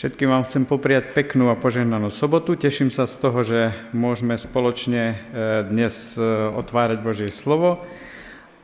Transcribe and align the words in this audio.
Všetkým 0.00 0.32
vám 0.32 0.48
chcem 0.48 0.64
popriať 0.64 1.12
peknú 1.12 1.52
a 1.52 1.60
požehnanú 1.60 2.08
sobotu. 2.08 2.56
Teším 2.56 2.88
sa 2.88 3.04
z 3.04 3.20
toho, 3.20 3.44
že 3.44 3.68
môžeme 3.92 4.32
spoločne 4.32 5.12
e, 5.12 5.16
dnes 5.68 6.16
e, 6.16 6.24
otvárať 6.56 7.04
Božie 7.04 7.28
slovo. 7.28 7.84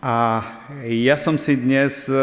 A 0.01 0.41
ja 0.89 1.21
som 1.21 1.37
si 1.37 1.53
dnes 1.61 2.09
e, 2.09 2.17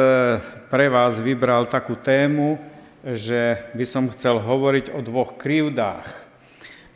pre 0.65 0.89
vás 0.89 1.21
vybral 1.21 1.69
takú 1.69 1.93
tému, 1.93 2.57
že 3.05 3.61
by 3.77 3.85
som 3.85 4.09
chcel 4.09 4.41
hovoriť 4.41 4.97
o 4.97 5.05
dvoch 5.05 5.37
krivdách. 5.37 6.09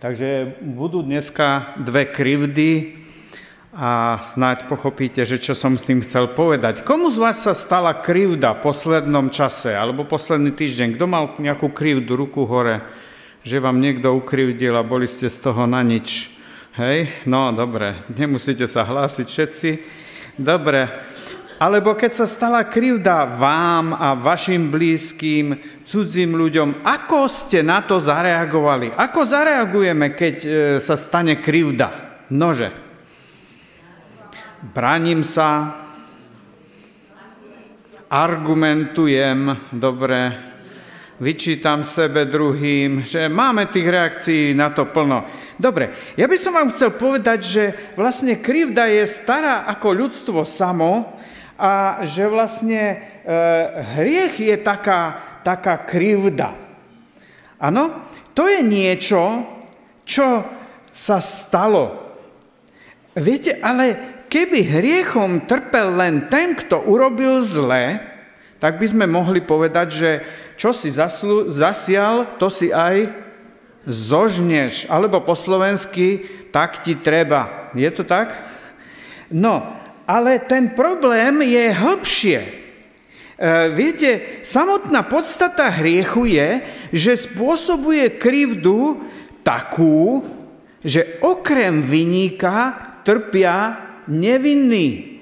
Takže 0.01 0.57
budú 0.65 1.05
dneska 1.05 1.77
dve 1.77 2.09
krivdy, 2.09 2.97
a 3.75 4.23
snáď 4.23 4.71
pochopíte, 4.71 5.27
že 5.27 5.43
čo 5.43 5.51
som 5.51 5.75
s 5.75 5.83
tým 5.83 5.99
chcel 5.99 6.31
povedať. 6.31 6.87
Komu 6.87 7.11
z 7.11 7.19
vás 7.19 7.43
sa 7.43 7.51
stala 7.51 7.99
krivda 7.99 8.55
v 8.55 8.63
poslednom 8.63 9.27
čase 9.27 9.75
alebo 9.75 10.07
posledný 10.07 10.55
týždeň? 10.55 10.95
Kto 10.95 11.05
mal 11.05 11.35
nejakú 11.35 11.75
krivdu, 11.75 12.15
ruku 12.15 12.47
hore, 12.47 12.79
že 13.43 13.59
vám 13.59 13.83
niekto 13.83 14.15
ukrivdil 14.15 14.71
a 14.71 14.87
boli 14.87 15.03
ste 15.03 15.27
z 15.27 15.37
toho 15.43 15.67
na 15.67 15.83
nič? 15.83 16.31
Hej? 16.79 17.27
No, 17.27 17.51
dobre, 17.51 18.07
nemusíte 18.07 18.71
sa 18.71 18.87
hlásiť 18.87 19.27
všetci. 19.27 19.69
Dobre, 20.39 20.87
alebo 21.59 21.91
keď 21.97 22.23
sa 22.23 22.27
stala 22.29 22.63
krivda 22.69 23.35
vám 23.35 23.91
a 23.91 24.15
vašim 24.15 24.71
blízkym, 24.71 25.57
cudzím 25.83 26.39
ľuďom, 26.39 26.87
ako 26.87 27.27
ste 27.27 27.65
na 27.65 27.83
to 27.83 27.99
zareagovali? 27.99 28.95
Ako 28.95 29.25
zareagujeme, 29.25 30.13
keď 30.13 30.35
e, 30.39 30.49
sa 30.77 30.93
stane 30.93 31.41
krivda? 31.41 32.21
Nože 32.29 32.86
braním 34.73 35.23
sa, 35.23 35.79
argumentujem, 38.07 39.71
dobre, 39.71 40.47
vyčítam 41.19 41.83
sebe 41.83 42.29
druhým, 42.29 43.03
že 43.03 43.27
máme 43.27 43.67
tých 43.67 43.87
reakcií 43.87 44.43
na 44.53 44.69
to 44.71 44.87
plno. 44.87 45.25
Dobre, 45.57 45.91
ja 46.15 46.29
by 46.29 46.37
som 46.37 46.53
vám 46.55 46.71
chcel 46.71 46.93
povedať, 46.93 47.39
že 47.41 47.63
vlastne 47.97 48.37
krivda 48.37 48.87
je 48.87 49.03
stará 49.09 49.65
ako 49.67 49.87
ľudstvo 49.97 50.45
samo 50.45 51.17
a 51.57 52.05
že 52.05 52.29
vlastne 52.29 52.81
e, 52.85 52.95
hriech 53.97 54.37
je 54.37 54.55
taká, 54.61 55.01
taká 55.41 55.81
krivda. 55.81 56.53
Áno, 57.57 58.05
to 58.37 58.45
je 58.45 58.61
niečo, 58.61 59.41
čo 60.05 60.45
sa 60.93 61.17
stalo. 61.17 62.13
Viete, 63.17 63.57
ale 63.57 64.16
keby 64.27 64.59
hriechom 64.63 65.47
trpel 65.47 65.95
len 65.95 66.27
ten, 66.27 66.55
kto 66.55 66.83
urobil 66.83 67.39
zle, 67.43 67.99
tak 68.57 68.81
by 68.81 68.87
sme 68.89 69.05
mohli 69.05 69.41
povedať, 69.41 69.87
že 69.89 70.11
čo 70.57 70.73
si 70.73 70.89
zaslu, 70.89 71.47
zasial, 71.47 72.37
to 72.41 72.49
si 72.49 72.73
aj 72.73 73.09
zožneš. 73.85 74.89
Alebo 74.89 75.21
po 75.21 75.37
slovensky, 75.37 76.25
tak 76.49 76.81
ti 76.81 76.97
treba. 76.97 77.71
Je 77.77 77.87
to 77.93 78.01
tak? 78.01 78.33
No, 79.29 79.61
ale 80.09 80.41
ten 80.43 80.73
problém 80.73 81.45
je 81.45 81.65
hĺbšie. 81.69 82.39
E, 82.41 82.51
viete, 83.69 84.41
samotná 84.41 85.05
podstata 85.05 85.69
hriechu 85.69 86.25
je, 86.25 86.49
že 86.89 87.29
spôsobuje 87.29 88.17
krivdu 88.17 89.05
takú, 89.45 90.25
že 90.81 91.21
okrem 91.21 91.85
vyníka 91.85 92.73
trpia 93.05 93.86
nevinný. 94.09 95.17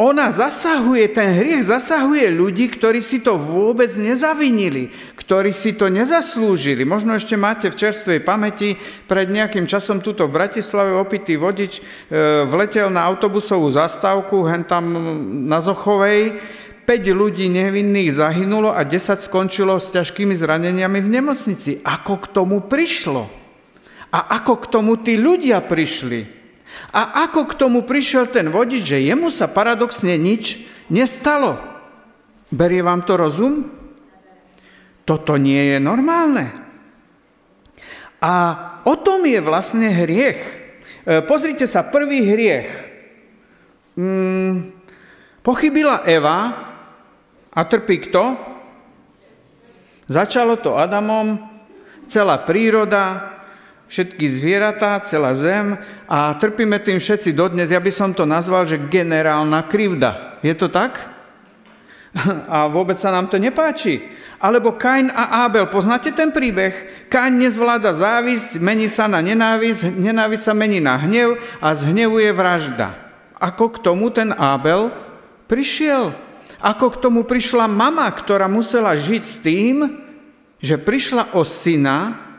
Ona 0.00 0.32
zasahuje, 0.32 1.12
ten 1.12 1.36
hriech 1.36 1.68
zasahuje 1.68 2.32
ľudí, 2.32 2.72
ktorí 2.72 3.04
si 3.04 3.20
to 3.20 3.36
vôbec 3.36 3.92
nezavinili, 4.00 4.88
ktorí 5.12 5.52
si 5.52 5.76
to 5.76 5.92
nezaslúžili. 5.92 6.88
Možno 6.88 7.12
ešte 7.12 7.36
máte 7.36 7.68
v 7.68 7.76
čerstvej 7.76 8.24
pamäti, 8.24 8.80
pred 9.04 9.28
nejakým 9.28 9.68
časom 9.68 10.00
tuto 10.00 10.24
v 10.24 10.40
Bratislave 10.40 10.96
opitý 10.96 11.36
vodič 11.36 11.84
e, 11.84 12.48
vletel 12.48 12.88
na 12.88 13.04
autobusovú 13.04 13.68
zastávku, 13.68 14.40
hen 14.48 14.64
tam 14.64 14.88
na 15.44 15.60
Zochovej, 15.60 16.40
5 16.88 16.96
ľudí 17.12 17.52
nevinných 17.52 18.16
zahynulo 18.16 18.72
a 18.72 18.88
10 18.88 19.20
skončilo 19.20 19.76
s 19.76 19.92
ťažkými 19.92 20.32
zraneniami 20.32 21.04
v 21.04 21.12
nemocnici. 21.12 21.84
Ako 21.84 22.24
k 22.24 22.32
tomu 22.32 22.64
prišlo? 22.64 23.28
A 24.16 24.32
ako 24.40 24.64
k 24.64 24.66
tomu 24.72 24.96
tí 24.96 25.20
ľudia 25.20 25.60
prišli? 25.60 26.39
A 26.90 27.26
ako 27.28 27.46
k 27.50 27.58
tomu 27.58 27.86
prišiel 27.86 28.30
ten 28.30 28.50
vodič, 28.50 28.82
že 28.82 29.04
jemu 29.04 29.30
sa 29.30 29.46
paradoxne 29.46 30.18
nič 30.18 30.66
nestalo? 30.90 31.58
Berie 32.50 32.82
vám 32.82 33.06
to 33.06 33.14
rozum? 33.14 33.70
Toto 35.06 35.38
nie 35.38 35.74
je 35.74 35.78
normálne. 35.78 36.50
A 38.20 38.32
o 38.84 38.94
tom 39.00 39.24
je 39.24 39.40
vlastne 39.40 39.88
hriech. 39.90 40.40
E, 41.06 41.24
pozrite 41.24 41.64
sa, 41.64 41.86
prvý 41.86 42.26
hriech. 42.26 42.68
Hmm, 43.96 44.76
pochybila 45.40 46.04
Eva 46.04 46.38
a 47.50 47.60
trpí 47.64 48.06
kto? 48.10 48.36
Začalo 50.10 50.58
to 50.58 50.74
Adamom, 50.74 51.38
celá 52.10 52.42
príroda, 52.42 53.39
všetky 53.90 54.26
zvieratá, 54.30 55.02
celá 55.02 55.34
zem 55.34 55.74
a 56.06 56.30
trpíme 56.38 56.78
tým 56.78 57.02
všetci 57.02 57.34
dodnes. 57.34 57.74
Ja 57.74 57.82
by 57.82 57.90
som 57.90 58.14
to 58.14 58.22
nazval, 58.22 58.62
že 58.62 58.78
generálna 58.78 59.66
krivda. 59.66 60.38
Je 60.46 60.54
to 60.54 60.70
tak? 60.70 61.10
A 62.54 62.70
vôbec 62.70 62.98
sa 63.02 63.10
nám 63.10 63.26
to 63.26 63.38
nepáči. 63.38 64.02
Alebo 64.40 64.72
Kain 64.80 65.12
a 65.12 65.44
Abel. 65.44 65.68
Poznáte 65.68 66.16
ten 66.16 66.32
príbeh? 66.32 66.72
Kain 67.12 67.36
nezvláda 67.36 67.92
závisť, 67.92 68.56
mení 68.56 68.88
sa 68.88 69.04
na 69.04 69.20
nenávisť, 69.20 69.84
nenávisť 69.84 70.44
sa 70.48 70.54
mení 70.56 70.80
na 70.80 70.96
hnev 70.96 71.36
a 71.60 71.76
z 71.76 71.92
hnevu 71.92 72.16
je 72.24 72.32
vražda. 72.32 72.96
Ako 73.36 73.76
k 73.76 73.84
tomu 73.84 74.08
ten 74.08 74.32
Abel 74.32 74.88
prišiel? 75.44 76.16
Ako 76.56 76.96
k 76.96 77.00
tomu 77.04 77.28
prišla 77.28 77.68
mama, 77.68 78.08
ktorá 78.08 78.48
musela 78.48 78.96
žiť 78.96 79.22
s 79.24 79.36
tým, 79.44 79.76
že 80.56 80.80
prišla 80.80 81.36
o 81.36 81.44
syna, 81.44 82.29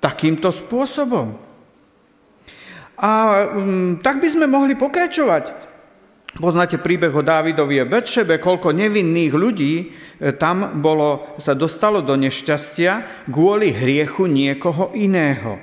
takýmto 0.00 0.52
spôsobom. 0.52 1.36
A 2.96 3.10
um, 3.52 4.00
tak 4.00 4.24
by 4.24 4.28
sme 4.32 4.46
mohli 4.48 4.72
pokračovať. 4.72 5.76
Poznáte 6.36 6.76
príbeh 6.76 7.12
o 7.16 7.24
Dávidovi 7.24 7.80
Betšebe, 7.88 8.36
koľko 8.36 8.76
nevinných 8.76 9.32
ľudí 9.32 9.74
e, 9.80 9.84
tam 10.36 10.84
bolo, 10.84 11.32
sa 11.40 11.56
dostalo 11.56 12.04
do 12.04 12.12
nešťastia 12.12 13.24
kvôli 13.32 13.72
hriechu 13.72 14.28
niekoho 14.28 14.92
iného. 14.92 15.56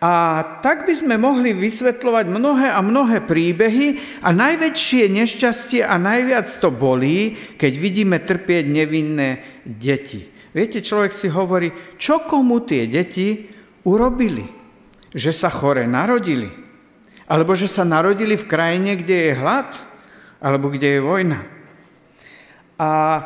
A 0.00 0.40
tak 0.64 0.88
by 0.88 0.94
sme 0.96 1.20
mohli 1.20 1.52
vysvetľovať 1.52 2.28
mnohé 2.28 2.68
a 2.72 2.80
mnohé 2.80 3.24
príbehy 3.24 4.20
a 4.24 4.32
najväčšie 4.32 5.08
nešťastie 5.08 5.80
a 5.84 5.96
najviac 6.00 6.48
to 6.48 6.68
bolí, 6.72 7.36
keď 7.56 7.72
vidíme 7.76 8.16
trpieť 8.20 8.64
nevinné 8.68 9.44
deti. 9.64 10.33
Viete, 10.54 10.78
človek 10.78 11.10
si 11.10 11.26
hovorí, 11.26 11.74
čo 11.98 12.22
komu 12.22 12.62
tie 12.62 12.86
deti 12.86 13.50
urobili? 13.82 14.46
Že 15.10 15.32
sa 15.34 15.50
chore 15.50 15.82
narodili? 15.90 16.46
Alebo 17.26 17.58
že 17.58 17.66
sa 17.66 17.82
narodili 17.82 18.38
v 18.38 18.46
krajine, 18.46 18.94
kde 18.94 19.16
je 19.28 19.32
hlad? 19.34 19.74
Alebo 20.38 20.70
kde 20.70 20.98
je 20.98 21.00
vojna? 21.02 21.40
A 22.78 22.90
e, 22.94 23.22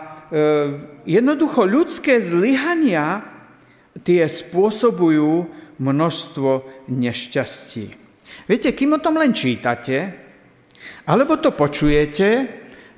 jednoducho 1.04 1.68
ľudské 1.68 2.16
zlyhania 2.24 3.20
tie 4.00 4.24
spôsobujú 4.24 5.52
množstvo 5.76 6.50
nešťastí. 6.88 7.84
Viete, 8.48 8.72
kým 8.72 8.96
o 8.96 9.02
tom 9.04 9.20
len 9.20 9.36
čítate, 9.36 10.16
alebo 11.04 11.36
to 11.36 11.52
počujete, 11.52 12.28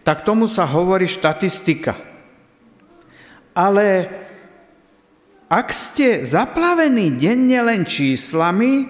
tak 0.07 0.23
tomu 0.23 0.47
sa 0.47 0.67
hovorí 0.71 1.07
štatistika. 1.11 1.95
Ale 3.55 3.87
ak 5.51 5.75
ste 5.75 6.23
zaplavení 6.23 7.19
denne 7.19 7.59
len 7.67 7.83
číslami, 7.83 8.87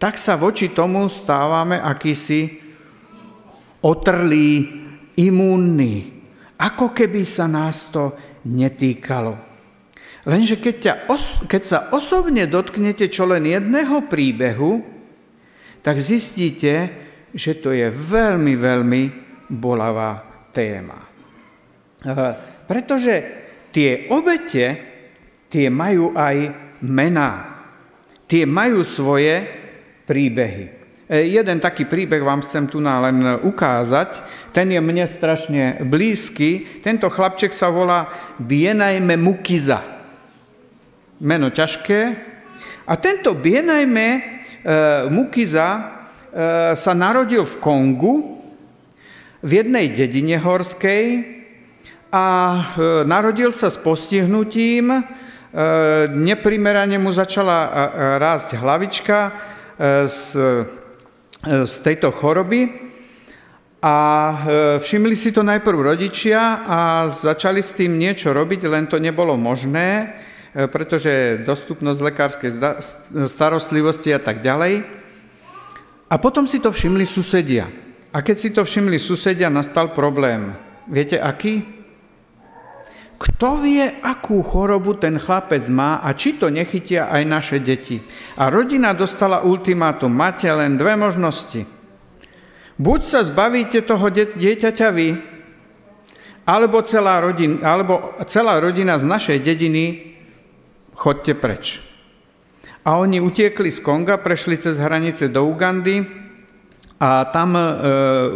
tak 0.00 0.16
sa 0.16 0.40
voči 0.40 0.72
tomu 0.72 1.06
stávame 1.12 1.76
akýsi 1.76 2.58
otrlí, 3.84 4.64
imúnni. 5.20 6.24
Ako 6.56 6.96
keby 6.96 7.28
sa 7.28 7.44
nás 7.44 7.92
to 7.92 8.16
netýkalo. 8.48 9.36
Lenže 10.24 10.56
keď, 10.56 10.74
ťa 10.78 10.94
os- 11.10 11.42
keď 11.44 11.62
sa 11.62 11.78
osobne 11.92 12.46
dotknete 12.46 13.10
čo 13.10 13.26
len 13.26 13.44
jedného 13.44 14.06
príbehu, 14.06 14.80
tak 15.82 15.98
zistíte, 15.98 16.94
že 17.34 17.58
to 17.58 17.74
je 17.74 17.90
veľmi, 17.90 18.54
veľmi 18.54 19.02
bolavá 19.50 20.22
téma. 20.54 21.10
Pretože 22.70 23.14
tie 23.74 24.06
obete, 24.14 24.91
tie 25.52 25.68
majú 25.68 26.16
aj 26.16 26.48
mená. 26.80 27.60
Tie 28.24 28.48
majú 28.48 28.80
svoje 28.88 29.44
príbehy. 30.08 30.64
E, 31.04 31.28
jeden 31.28 31.60
taký 31.60 31.84
príbeh 31.84 32.24
vám 32.24 32.40
chcem 32.40 32.64
tu 32.64 32.80
len 32.80 33.44
ukázať. 33.44 34.24
Ten 34.56 34.72
je 34.72 34.80
mne 34.80 35.04
strašne 35.04 35.84
blízky. 35.84 36.80
Tento 36.80 37.12
chlapček 37.12 37.52
sa 37.52 37.68
volá 37.68 38.08
Bienajme 38.40 39.20
Mukiza. 39.20 39.84
meno 41.20 41.52
ťažké. 41.52 42.00
A 42.88 42.98
tento 42.98 43.36
Bienajme 43.36 44.06
e, 44.08 44.20
Mukiza 45.12 45.68
e, 45.70 45.80
sa 46.74 46.92
narodil 46.96 47.46
v 47.46 47.54
Kongu, 47.62 48.14
v 49.38 49.50
jednej 49.62 49.92
dedine 49.94 50.40
horskej 50.40 51.04
a 52.10 52.26
e, 52.58 52.60
narodil 53.06 53.54
sa 53.54 53.70
s 53.70 53.78
postihnutím, 53.78 54.90
neprimerane 56.08 56.96
mu 56.96 57.12
začala 57.12 57.58
e, 57.60 57.70
rásť 58.16 58.56
hlavička 58.56 59.18
e, 59.28 59.32
z, 60.08 60.20
e, 60.36 61.66
z 61.68 61.74
tejto 61.84 62.08
choroby 62.08 62.92
a 63.82 63.96
e, 63.98 64.36
všimli 64.78 65.12
si 65.18 65.34
to 65.34 65.42
najprv 65.42 65.92
rodičia 65.92 66.62
a 66.64 66.80
začali 67.10 67.58
s 67.58 67.74
tým 67.74 67.98
niečo 67.98 68.30
robiť, 68.30 68.70
len 68.70 68.86
to 68.86 69.02
nebolo 69.02 69.34
možné, 69.34 70.14
e, 70.54 70.70
pretože 70.70 71.42
dostupnosť 71.42 71.98
lekárskej 72.00 72.50
starostlivosti 73.26 74.14
a 74.14 74.22
tak 74.22 74.38
ďalej. 74.38 74.86
A 76.06 76.14
potom 76.16 76.46
si 76.46 76.62
to 76.62 76.70
všimli 76.70 77.02
susedia. 77.02 77.66
A 78.14 78.22
keď 78.22 78.36
si 78.38 78.48
to 78.54 78.62
všimli 78.62 79.02
susedia, 79.02 79.50
nastal 79.50 79.90
problém. 79.90 80.54
Viete 80.86 81.18
aký? 81.18 81.81
Kto 83.22 83.62
vie, 83.62 84.02
akú 84.02 84.42
chorobu 84.42 84.98
ten 84.98 85.14
chlapec 85.14 85.62
má 85.70 86.02
a 86.02 86.10
či 86.18 86.34
to 86.34 86.50
nechytia 86.50 87.06
aj 87.06 87.22
naše 87.22 87.58
deti. 87.62 88.02
A 88.34 88.50
rodina 88.50 88.90
dostala 88.90 89.46
ultimátum. 89.46 90.10
Máte 90.10 90.50
len 90.50 90.74
dve 90.74 90.98
možnosti 90.98 91.62
Buď 92.82 93.00
sa 93.04 93.20
zbavíte 93.22 93.84
toho 93.84 94.08
dieťaťa 94.10 94.88
vy, 94.90 95.08
alebo 96.48 96.82
celá, 96.82 97.22
rodin, 97.22 97.62
alebo 97.62 98.16
celá 98.26 98.58
rodina 98.58 98.98
z 98.98 99.06
našej 99.06 99.38
dediny, 99.44 100.16
chodte 100.96 101.36
preč. 101.38 101.84
A 102.82 102.98
oni 102.98 103.22
utiekli 103.22 103.70
z 103.70 103.78
Konga, 103.78 104.18
prešli 104.18 104.58
cez 104.58 104.82
hranice 104.82 105.30
do 105.30 105.46
Ugandy 105.46 106.02
a 106.98 107.30
tam 107.30 107.54
e, 107.54 107.62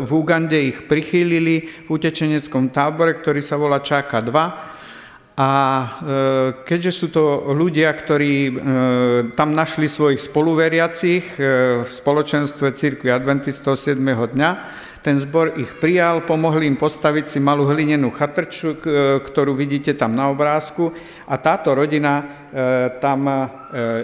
v 0.07 0.11
Ugande 0.15 0.55
ich 0.63 0.87
prichýlili 0.87 1.67
v 1.83 1.89
utečeneckom 1.91 2.71
tábore, 2.71 3.19
ktorý 3.19 3.43
sa 3.43 3.59
volá 3.59 3.83
Čáka 3.83 4.23
2 4.23 4.76
a 5.37 5.53
e, 5.53 5.87
keďže 6.65 6.93
sú 6.97 7.07
to 7.13 7.53
ľudia, 7.53 7.93
ktorí 7.93 8.35
e, 8.49 8.53
tam 9.37 9.53
našli 9.53 9.85
svojich 9.85 10.25
spoluveriacich 10.25 11.37
e, 11.37 11.41
v 11.85 11.89
spoločenstve 11.89 12.73
Církvy 12.73 13.13
Adventistov 13.13 13.77
7. 13.77 14.01
dňa, 14.01 14.51
ten 15.05 15.21
zbor 15.21 15.61
ich 15.61 15.77
prijal, 15.77 16.25
pomohli 16.25 16.65
im 16.65 16.81
postaviť 16.81 17.29
si 17.29 17.39
malú 17.39 17.69
hlinenú 17.69 18.11
chatrču, 18.11 18.75
ktorú 19.23 19.55
vidíte 19.55 19.95
tam 19.95 20.19
na 20.19 20.35
obrázku 20.35 20.91
a 21.31 21.39
táto 21.39 21.79
rodina 21.79 22.27
tam 22.99 23.23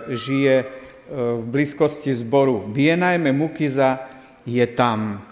žije 0.07 0.57
v 1.11 1.43
blízkosti 1.43 2.15
zboru. 2.15 2.71
Bienajme 2.71 3.35
Mukiza 3.35 3.99
je 4.47 4.63
tam. 4.79 5.32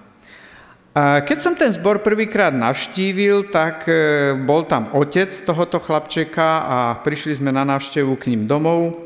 Keď 0.99 1.39
som 1.39 1.55
ten 1.55 1.71
zbor 1.71 2.03
prvýkrát 2.03 2.51
navštívil, 2.51 3.47
tak 3.55 3.87
e, 3.87 4.35
bol 4.43 4.67
tam 4.67 4.91
otec 4.91 5.31
tohoto 5.31 5.79
chlapčeka 5.79 6.67
a 6.67 6.79
prišli 7.07 7.39
sme 7.39 7.55
na 7.55 7.63
návštevu 7.63 8.11
k 8.19 8.35
ním 8.35 8.51
domov. 8.51 8.99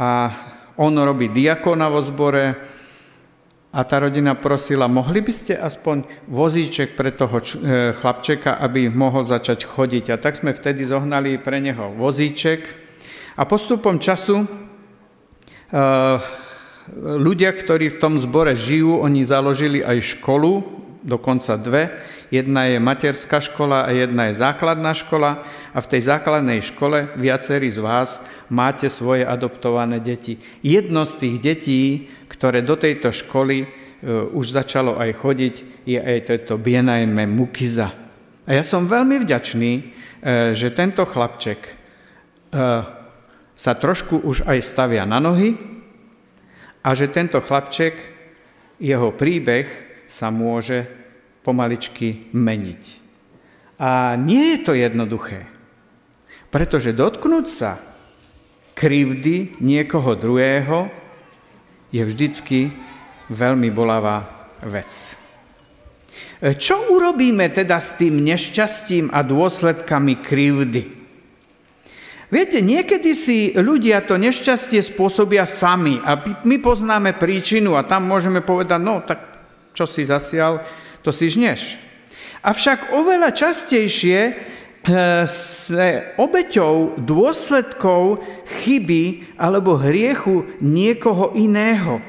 A 0.00 0.32
on 0.80 0.96
robí 0.96 1.28
diakona 1.28 1.92
vo 1.92 2.00
zbore. 2.00 2.56
A 3.68 3.84
tá 3.84 4.00
rodina 4.00 4.32
prosila, 4.32 4.88
mohli 4.88 5.20
by 5.20 5.32
ste 5.36 5.60
aspoň 5.60 6.08
vozíček 6.24 6.96
pre 6.96 7.12
toho 7.12 7.36
e, 7.36 7.44
chlapčeka, 8.00 8.56
aby 8.56 8.88
mohol 8.88 9.28
začať 9.28 9.68
chodiť. 9.68 10.16
A 10.16 10.16
tak 10.16 10.40
sme 10.40 10.56
vtedy 10.56 10.88
zohnali 10.88 11.36
pre 11.36 11.60
neho 11.60 11.92
vozíček. 12.00 12.64
A 13.36 13.44
postupom 13.44 14.00
času 14.00 14.40
e, 14.40 14.46
ľudia, 16.96 17.52
ktorí 17.52 17.92
v 17.92 18.00
tom 18.00 18.16
zbore 18.16 18.56
žijú, 18.56 19.04
oni 19.04 19.20
založili 19.28 19.84
aj 19.84 20.16
školu 20.16 20.80
dokonca 21.02 21.56
dve. 21.56 21.90
Jedna 22.30 22.68
je 22.68 22.78
materská 22.78 23.40
škola 23.40 23.88
a 23.88 23.90
jedna 23.90 24.30
je 24.30 24.40
základná 24.40 24.92
škola 24.94 25.42
a 25.74 25.78
v 25.80 25.90
tej 25.90 26.02
základnej 26.06 26.60
škole 26.62 27.16
viacerí 27.16 27.72
z 27.72 27.80
vás 27.80 28.20
máte 28.52 28.86
svoje 28.92 29.26
adoptované 29.26 29.98
deti. 29.98 30.38
Jedno 30.62 31.08
z 31.08 31.14
tých 31.16 31.36
detí, 31.40 31.82
ktoré 32.28 32.62
do 32.62 32.76
tejto 32.76 33.10
školy 33.10 33.64
e, 33.64 33.66
už 34.30 34.54
začalo 34.54 35.00
aj 35.00 35.10
chodiť, 35.18 35.54
je 35.88 35.98
aj 35.98 36.18
toto 36.28 36.60
Bienajme 36.60 37.26
Mukiza. 37.26 37.90
A 38.46 38.50
ja 38.54 38.62
som 38.62 38.86
veľmi 38.86 39.24
vďačný, 39.24 39.72
e, 39.74 39.82
že 40.54 40.70
tento 40.70 41.02
chlapček 41.02 41.60
e, 41.66 41.72
sa 43.56 43.72
trošku 43.76 44.22
už 44.22 44.46
aj 44.46 44.58
stavia 44.62 45.04
na 45.04 45.18
nohy 45.18 45.56
a 46.80 46.96
že 46.96 47.12
tento 47.12 47.40
chlapček, 47.42 48.20
jeho 48.80 49.12
príbeh 49.12 49.89
sa 50.10 50.34
môže 50.34 50.90
pomaličky 51.46 52.34
meniť. 52.34 52.82
A 53.78 54.18
nie 54.18 54.58
je 54.58 54.58
to 54.66 54.72
jednoduché, 54.74 55.46
pretože 56.50 56.90
dotknúť 56.90 57.46
sa 57.46 57.78
krivdy 58.74 59.56
niekoho 59.62 60.18
druhého 60.18 60.90
je 61.94 62.02
vždycky 62.02 62.74
veľmi 63.30 63.70
bolavá 63.70 64.50
vec. 64.66 65.16
Čo 66.40 66.92
urobíme 66.92 67.46
teda 67.54 67.78
s 67.78 67.96
tým 67.96 68.20
nešťastím 68.20 69.14
a 69.14 69.22
dôsledkami 69.22 70.20
krivdy? 70.20 70.82
Viete, 72.30 72.62
niekedy 72.62 73.10
si 73.10 73.38
ľudia 73.58 74.06
to 74.06 74.14
nešťastie 74.14 74.78
spôsobia 74.86 75.42
sami 75.48 75.98
a 75.98 76.14
my 76.46 76.56
poznáme 76.62 77.18
príčinu 77.18 77.74
a 77.74 77.82
tam 77.82 78.06
môžeme 78.06 78.38
povedať, 78.38 78.80
no 78.80 79.02
tak 79.02 79.29
čo 79.74 79.84
si 79.86 80.06
zasial, 80.06 80.64
to 81.00 81.10
si 81.14 81.30
žneš. 81.30 81.80
Avšak 82.40 82.96
oveľa 82.96 83.36
častejšie 83.36 84.18
eh, 84.20 84.34
sme 85.28 86.16
obeťou 86.16 86.96
dôsledkov 87.00 88.24
chyby 88.64 89.36
alebo 89.36 89.76
hriechu 89.76 90.48
niekoho 90.64 91.36
iného. 91.36 92.00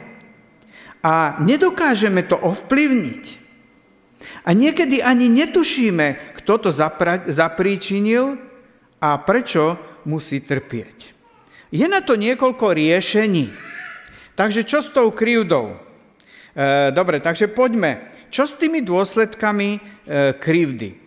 A 1.01 1.41
nedokážeme 1.41 2.21
to 2.23 2.37
ovplyvniť. 2.37 3.41
A 4.45 4.53
niekedy 4.53 5.01
ani 5.01 5.29
netušíme, 5.29 6.37
kto 6.41 6.53
to 6.57 6.69
zapríčinil 7.29 8.37
a 9.01 9.09
prečo 9.21 9.77
musí 10.05 10.41
trpieť. 10.41 10.97
Je 11.73 11.85
na 11.89 12.05
to 12.05 12.17
niekoľko 12.17 12.73
riešení. 12.73 13.49
Takže 14.37 14.61
čo 14.65 14.81
s 14.81 14.89
tou 14.93 15.13
krivdou? 15.13 15.90
E, 16.51 16.91
dobre, 16.91 17.23
takže 17.23 17.47
poďme. 17.47 18.11
Čo 18.27 18.43
s 18.43 18.59
tými 18.59 18.83
dôsledkami 18.83 19.69
e, 19.75 19.79
krivdy? 20.35 20.99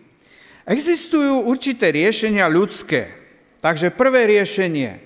Existujú 0.65 1.45
určité 1.45 1.93
riešenia 1.93 2.49
ľudské. 2.49 3.13
Takže 3.61 3.93
prvé 3.93 4.25
riešenie. 4.25 4.91
E, 4.97 4.99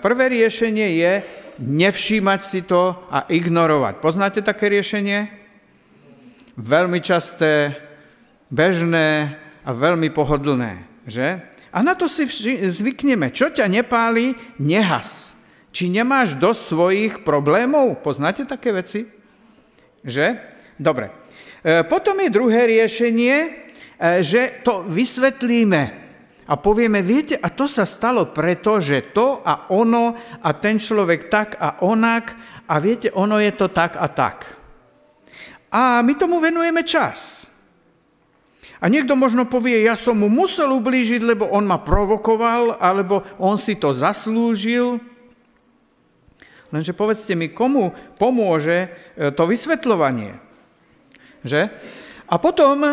prvé 0.00 0.24
riešenie 0.32 0.88
je 0.96 1.12
nevšímať 1.60 2.40
si 2.44 2.60
to 2.64 2.96
a 3.12 3.28
ignorovať. 3.28 4.00
Poznáte 4.00 4.40
také 4.40 4.72
riešenie? 4.72 5.28
Veľmi 6.56 7.04
časté, 7.04 7.76
bežné 8.48 9.36
a 9.60 9.70
veľmi 9.76 10.08
pohodlné, 10.12 11.04
že? 11.04 11.44
A 11.76 11.84
na 11.84 11.92
to 11.92 12.08
si 12.08 12.24
zvykneme. 12.64 13.28
Čo 13.28 13.52
ťa 13.52 13.68
nepáli, 13.68 14.32
nehas. 14.56 15.36
Či 15.76 15.92
nemáš 15.92 16.32
dosť 16.40 16.62
svojich 16.72 17.14
problémov? 17.20 18.00
Poznáte 18.00 18.48
také 18.48 18.72
veci? 18.72 19.15
Že? 20.06 20.26
Dobre. 20.78 21.10
E, 21.66 21.82
potom 21.82 22.14
je 22.22 22.30
druhé 22.30 22.70
riešenie, 22.70 23.34
e, 23.42 23.48
že 24.22 24.62
to 24.62 24.86
vysvetlíme 24.86 26.06
a 26.46 26.54
povieme, 26.54 27.02
viete, 27.02 27.34
a 27.34 27.50
to 27.50 27.66
sa 27.66 27.82
stalo 27.82 28.30
preto, 28.30 28.78
že 28.78 29.10
to 29.10 29.42
a 29.42 29.66
ono 29.74 30.14
a 30.46 30.50
ten 30.54 30.78
človek 30.78 31.26
tak 31.26 31.58
a 31.58 31.82
onak 31.82 32.38
a 32.70 32.78
viete, 32.78 33.10
ono 33.10 33.42
je 33.42 33.50
to 33.50 33.66
tak 33.74 33.98
a 33.98 34.06
tak. 34.06 34.46
A 35.74 36.06
my 36.06 36.14
tomu 36.14 36.38
venujeme 36.38 36.86
čas. 36.86 37.50
A 38.78 38.86
niekto 38.86 39.18
možno 39.18 39.50
povie, 39.50 39.82
ja 39.82 39.98
som 39.98 40.14
mu 40.22 40.30
musel 40.30 40.70
ublížiť, 40.70 41.24
lebo 41.24 41.50
on 41.50 41.66
ma 41.66 41.82
provokoval, 41.82 42.78
alebo 42.78 43.26
on 43.42 43.58
si 43.58 43.74
to 43.74 43.90
zaslúžil. 43.90 45.02
Lenže 46.74 46.92
povedzte 46.96 47.38
mi, 47.38 47.52
komu 47.52 47.94
pomôže 48.18 48.90
e, 49.14 49.30
to 49.30 49.46
vysvetľovanie? 49.46 50.34
Že? 51.46 51.70
A 52.26 52.34
potom 52.42 52.82
e, 52.82 52.90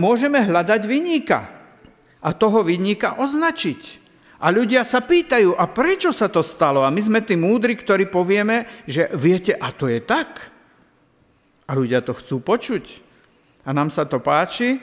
môžeme 0.00 0.40
hľadať 0.40 0.82
vyníka 0.88 1.52
a 2.24 2.28
toho 2.32 2.64
vyníka 2.64 3.20
označiť. 3.20 4.00
A 4.42 4.50
ľudia 4.50 4.82
sa 4.82 5.04
pýtajú, 5.04 5.54
a 5.54 5.70
prečo 5.70 6.10
sa 6.10 6.26
to 6.26 6.42
stalo? 6.42 6.82
A 6.82 6.90
my 6.90 6.98
sme 6.98 7.20
tí 7.22 7.38
múdri, 7.38 7.78
ktorí 7.78 8.10
povieme, 8.10 8.66
že 8.90 9.06
viete, 9.14 9.54
a 9.54 9.70
to 9.70 9.86
je 9.86 10.02
tak. 10.02 10.50
A 11.68 11.78
ľudia 11.78 12.02
to 12.02 12.10
chcú 12.16 12.42
počuť. 12.42 12.84
A 13.62 13.70
nám 13.70 13.94
sa 13.94 14.02
to 14.02 14.18
páči. 14.18 14.82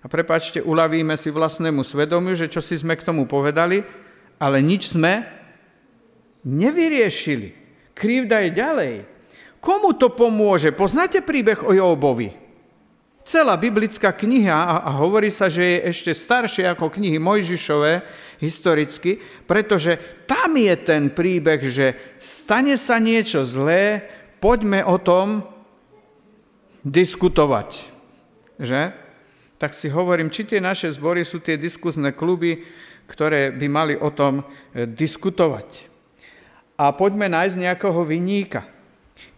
A 0.00 0.08
prepáčte, 0.08 0.64
uľavíme 0.64 1.12
si 1.18 1.28
vlastnému 1.28 1.84
svedomiu, 1.84 2.32
že 2.32 2.48
čo 2.48 2.64
si 2.64 2.78
sme 2.78 2.96
k 2.96 3.04
tomu 3.04 3.28
povedali, 3.28 3.84
ale 4.40 4.64
nič 4.64 4.96
sme 4.96 5.35
nevyriešili. 6.46 7.52
Krivda 7.90 8.46
je 8.46 8.50
ďalej. 8.54 8.94
Komu 9.58 9.98
to 9.98 10.14
pomôže? 10.14 10.70
Poznáte 10.70 11.18
príbeh 11.26 11.66
o 11.66 11.74
Jobovi? 11.74 12.30
Celá 13.26 13.58
biblická 13.58 14.14
kniha, 14.14 14.86
a 14.86 14.90
hovorí 15.02 15.34
sa, 15.34 15.50
že 15.50 15.66
je 15.66 15.90
ešte 15.90 16.14
staršie 16.14 16.70
ako 16.70 16.94
knihy 16.94 17.18
Mojžišové 17.18 18.06
historicky, 18.38 19.18
pretože 19.50 19.98
tam 20.30 20.54
je 20.54 20.74
ten 20.78 21.10
príbeh, 21.10 21.58
že 21.66 21.98
stane 22.22 22.78
sa 22.78 23.02
niečo 23.02 23.42
zlé, 23.42 24.06
poďme 24.38 24.86
o 24.86 24.94
tom 25.02 25.42
diskutovať. 26.86 27.90
Že? 28.62 28.94
Tak 29.58 29.74
si 29.74 29.90
hovorím, 29.90 30.30
či 30.30 30.46
tie 30.46 30.62
naše 30.62 30.94
zbory 30.94 31.26
sú 31.26 31.42
tie 31.42 31.58
diskuzné 31.58 32.14
kluby, 32.14 32.62
ktoré 33.10 33.50
by 33.50 33.66
mali 33.66 33.94
o 33.98 34.14
tom 34.14 34.46
diskutovať. 34.70 35.95
A 36.76 36.92
poďme 36.92 37.32
nájsť 37.32 37.56
nejakého 37.56 38.00
vyníka. 38.04 38.68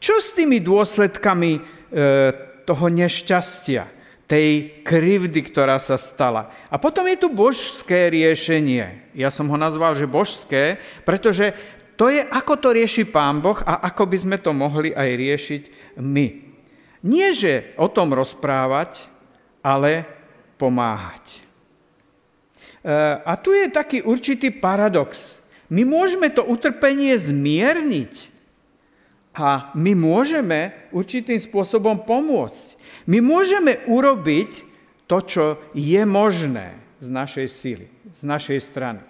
Čo 0.03 0.19
s 0.19 0.35
tými 0.35 0.59
dôsledkami 0.59 1.51
e, 1.55 1.61
toho 2.67 2.87
nešťastia, 2.91 3.99
tej 4.29 4.85
krivdy, 4.85 5.41
ktorá 5.41 5.81
sa 5.81 5.97
stala. 5.97 6.53
A 6.69 6.77
potom 6.77 7.09
je 7.09 7.17
tu 7.17 7.33
božské 7.33 8.13
riešenie. 8.13 9.09
Ja 9.17 9.33
som 9.33 9.49
ho 9.49 9.57
nazval, 9.57 9.97
že 9.97 10.05
božské, 10.05 10.77
pretože 11.09 11.57
to 11.97 12.13
je, 12.13 12.21
ako 12.21 12.61
to 12.61 12.69
rieši 12.77 13.09
Pán 13.09 13.41
Boh 13.41 13.57
a 13.65 13.89
ako 13.89 14.05
by 14.05 14.17
sme 14.21 14.37
to 14.39 14.53
mohli 14.53 14.93
aj 14.93 15.09
riešiť 15.17 15.63
my. 16.05 16.27
Nie, 17.09 17.33
že 17.33 17.73
o 17.81 17.89
tom 17.89 18.13
rozprávať, 18.13 19.09
ale 19.65 20.05
pomáhať. 20.61 21.41
E, 22.85 22.99
a 23.25 23.33
tu 23.41 23.57
je 23.57 23.73
taký 23.73 24.05
určitý 24.05 24.53
paradox. 24.53 25.38
My 25.69 25.85
môžeme 25.85 26.33
to 26.33 26.45
utrpenie 26.45 27.13
zmierniť, 27.17 28.39
a 29.39 29.71
my 29.79 29.95
môžeme 29.95 30.75
určitým 30.91 31.39
spôsobom 31.39 32.03
pomôcť. 32.03 32.75
My 33.07 33.23
môžeme 33.23 33.79
urobiť 33.87 34.67
to, 35.07 35.19
čo 35.23 35.45
je 35.79 36.03
možné 36.03 36.75
z 36.99 37.07
našej 37.07 37.47
síly, 37.47 37.87
z 38.19 38.23
našej 38.27 38.59
strany. 38.59 39.03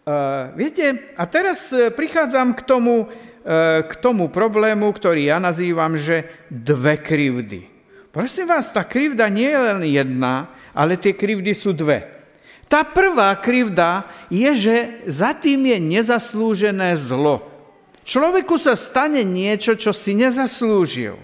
Uh, 0.00 0.56
viete, 0.56 1.12
a 1.12 1.28
teraz 1.28 1.68
e, 1.76 1.92
prichádzam 1.92 2.56
k 2.56 2.64
tomu, 2.64 3.04
uh, 3.04 3.84
k 3.84 3.92
tomu 4.00 4.32
problému, 4.32 4.88
ktorý 4.88 5.28
ja 5.28 5.36
nazývam, 5.36 6.00
že 6.00 6.24
dve 6.48 6.96
krivdy. 6.96 7.68
Prosím 8.08 8.48
vás, 8.48 8.72
tá 8.72 8.82
krivda 8.82 9.28
nie 9.28 9.52
je 9.52 9.60
len 9.60 9.84
jedna, 9.84 10.50
ale 10.72 10.96
tie 10.96 11.12
krivdy 11.12 11.52
sú 11.52 11.76
dve. 11.76 12.19
Tá 12.70 12.86
prvá 12.86 13.34
krivda 13.34 14.06
je, 14.30 14.46
že 14.54 14.76
za 15.10 15.34
tým 15.34 15.74
je 15.74 15.78
nezaslúžené 15.82 16.94
zlo. 16.94 17.42
Človeku 18.06 18.54
sa 18.62 18.78
stane 18.78 19.26
niečo, 19.26 19.74
čo 19.74 19.90
si 19.90 20.14
nezaslúžil. 20.14 21.18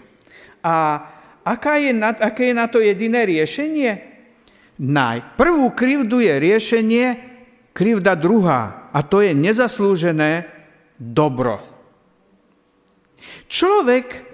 A 0.67 1.07
aká 1.47 1.79
je 1.79 1.95
na, 1.95 2.11
aké 2.11 2.51
je 2.51 2.55
na 2.59 2.67
to 2.67 2.83
jediné 2.83 3.23
riešenie? 3.23 4.03
Na 4.83 5.23
prvú 5.39 5.71
krivdu 5.71 6.19
je 6.19 6.35
riešenie 6.35 7.07
krivda 7.71 8.19
druhá 8.19 8.91
a 8.91 9.07
to 9.07 9.23
je 9.23 9.31
nezaslúžené 9.31 10.51
dobro. 10.99 11.63
Človek, 13.47 14.27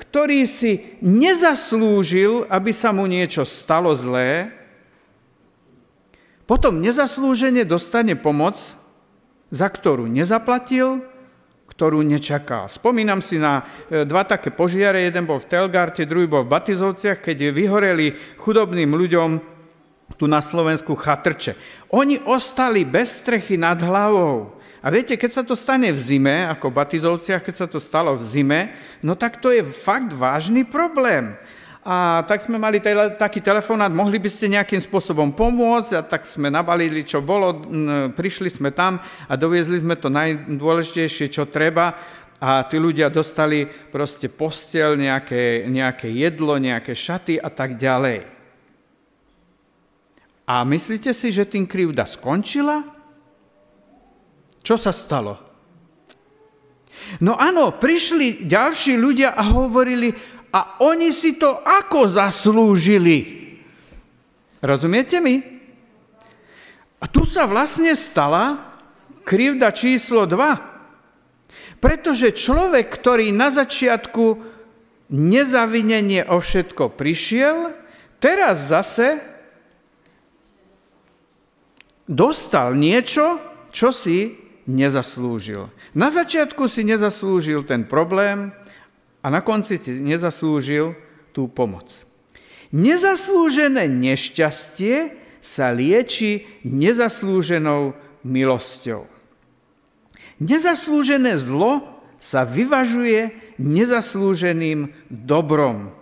ktorý 0.00 0.48
si 0.48 0.96
nezaslúžil, 1.04 2.48
aby 2.48 2.72
sa 2.72 2.90
mu 2.90 3.04
niečo 3.04 3.44
stalo 3.44 3.92
zlé, 3.92 4.63
potom 6.44 6.80
nezaslúžene 6.80 7.64
dostane 7.64 8.14
pomoc, 8.14 8.76
za 9.48 9.68
ktorú 9.68 10.08
nezaplatil 10.08 11.04
ktorú 11.74 12.06
nečakal. 12.06 12.70
Spomínam 12.70 13.18
si 13.18 13.34
na 13.34 13.66
e, 13.90 14.06
dva 14.06 14.22
také 14.22 14.54
požiare, 14.54 15.10
jeden 15.10 15.26
bol 15.26 15.42
v 15.42 15.50
Telgarte, 15.50 16.06
druhý 16.06 16.30
bol 16.30 16.46
v 16.46 16.54
Batizovciach, 16.54 17.18
keď 17.18 17.50
vyhoreli 17.50 18.14
chudobným 18.38 18.94
ľuďom 18.94 19.30
tu 20.14 20.30
na 20.30 20.38
Slovensku 20.38 20.94
chatrče. 20.94 21.58
Oni 21.90 22.22
ostali 22.22 22.86
bez 22.86 23.18
strechy 23.24 23.58
nad 23.58 23.82
hlavou. 23.82 24.54
A 24.84 24.92
viete, 24.92 25.16
keď 25.16 25.30
sa 25.32 25.42
to 25.42 25.58
stane 25.58 25.90
v 25.90 25.98
zime, 25.98 26.46
ako 26.46 26.70
v 26.70 26.78
Batizovciach, 26.78 27.42
keď 27.42 27.54
sa 27.56 27.66
to 27.66 27.82
stalo 27.82 28.14
v 28.14 28.22
zime, 28.22 28.60
no 29.02 29.18
tak 29.18 29.42
to 29.42 29.50
je 29.50 29.64
fakt 29.64 30.14
vážny 30.14 30.62
problém 30.62 31.34
a 31.84 32.24
tak 32.24 32.40
sme 32.40 32.56
mali 32.56 32.80
tele, 32.80 33.12
taký 33.20 33.44
telefonát, 33.44 33.92
mohli 33.92 34.16
by 34.16 34.30
ste 34.32 34.48
nejakým 34.48 34.80
spôsobom 34.80 35.36
pomôcť 35.36 35.92
a 35.92 36.00
tak 36.00 36.24
sme 36.24 36.48
nabalili, 36.48 37.04
čo 37.04 37.20
bolo, 37.20 37.60
prišli 38.16 38.48
sme 38.48 38.72
tam 38.72 38.96
a 39.28 39.32
doviezli 39.36 39.84
sme 39.84 40.00
to 40.00 40.08
najdôležitejšie, 40.08 41.28
čo 41.28 41.44
treba 41.44 41.92
a 42.40 42.64
tí 42.64 42.80
ľudia 42.80 43.12
dostali 43.12 43.68
proste 43.68 44.32
postel, 44.32 44.96
nejaké, 44.96 45.68
nejaké 45.68 46.08
jedlo, 46.08 46.56
nejaké 46.56 46.96
šaty 46.96 47.36
a 47.36 47.52
tak 47.52 47.76
ďalej. 47.76 48.26
A 50.44 50.64
myslíte 50.64 51.12
si, 51.12 51.32
že 51.32 51.48
tým 51.48 51.64
krivda 51.64 52.04
skončila? 52.04 52.84
Čo 54.60 54.76
sa 54.80 54.92
stalo? 54.92 55.40
No 57.20 57.36
áno, 57.36 57.76
prišli 57.76 58.44
ďalší 58.48 58.96
ľudia 58.96 59.36
a 59.36 59.44
hovorili, 59.44 60.12
a 60.54 60.78
oni 60.78 61.10
si 61.10 61.34
to 61.34 61.58
ako 61.66 62.06
zaslúžili. 62.06 63.42
Rozumiete 64.62 65.18
mi? 65.18 65.42
A 67.02 67.10
tu 67.10 67.26
sa 67.26 67.50
vlastne 67.50 67.90
stala 67.98 68.70
krivda 69.26 69.74
číslo 69.74 70.30
2. 70.30 71.82
Pretože 71.82 72.30
človek, 72.32 72.86
ktorý 72.86 73.34
na 73.34 73.50
začiatku 73.50 74.40
nezavinenie 75.10 76.24
o 76.30 76.38
všetko 76.38 76.94
prišiel, 76.94 77.74
teraz 78.22 78.70
zase 78.70 79.20
dostal 82.08 82.72
niečo, 82.78 83.36
čo 83.68 83.92
si 83.92 84.38
nezaslúžil. 84.64 85.68
Na 85.92 86.08
začiatku 86.08 86.70
si 86.72 86.88
nezaslúžil 86.88 87.68
ten 87.68 87.84
problém, 87.84 88.54
a 89.24 89.32
na 89.32 89.40
konci 89.40 89.80
si 89.80 89.96
nezaslúžil 89.96 90.92
tú 91.32 91.48
pomoc. 91.48 92.04
Nezaslúžené 92.76 93.88
nešťastie 93.88 95.16
sa 95.40 95.72
lieči 95.72 96.44
nezaslúženou 96.68 97.96
milosťou. 98.20 99.08
Nezaslúžené 100.44 101.40
zlo 101.40 101.80
sa 102.20 102.44
vyvažuje 102.44 103.32
nezaslúženým 103.56 104.92
dobrom. 105.08 105.96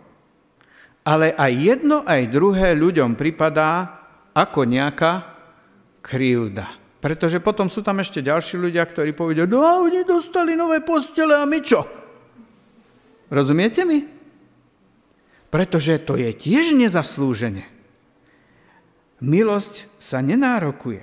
Ale 1.03 1.35
aj 1.35 1.53
jedno, 1.55 2.03
aj 2.07 2.31
druhé 2.31 2.75
ľuďom 2.75 3.19
pripadá 3.19 4.03
ako 4.35 4.67
nejaká 4.67 5.35
krivda. 6.03 6.79
Pretože 7.03 7.43
potom 7.43 7.67
sú 7.67 7.83
tam 7.83 7.99
ešte 7.99 8.23
ďalší 8.23 8.59
ľudia, 8.63 8.87
ktorí 8.87 9.11
povedia, 9.11 9.47
no 9.47 9.63
oni 9.83 10.07
dostali 10.07 10.55
nové 10.55 10.79
postele 10.79 11.35
a 11.35 11.43
my 11.43 11.59
čo? 11.59 12.02
Rozumiete 13.33 13.89
mi? 13.89 14.05
Pretože 15.49 15.97
to 16.05 16.21
je 16.21 16.37
tiež 16.37 16.77
nezaslúžene. 16.77 17.65
Milosť 19.25 19.89
sa 19.97 20.21
nenárokuje. 20.21 21.01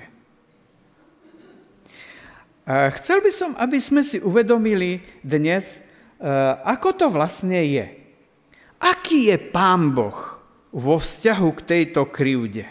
A 2.69 2.93
chcel 2.93 3.25
by 3.25 3.31
som, 3.33 3.57
aby 3.57 3.81
sme 3.81 4.05
si 4.05 4.21
uvedomili 4.21 5.01
dnes, 5.25 5.81
e, 6.21 6.29
ako 6.69 6.89
to 6.93 7.05
vlastne 7.09 7.65
je. 7.65 7.97
Aký 8.77 9.33
je 9.33 9.37
Pán 9.41 9.89
Boh 9.97 10.37
vo 10.69 11.01
vzťahu 11.01 11.49
k 11.57 11.65
tejto 11.65 12.05
krivde? 12.13 12.69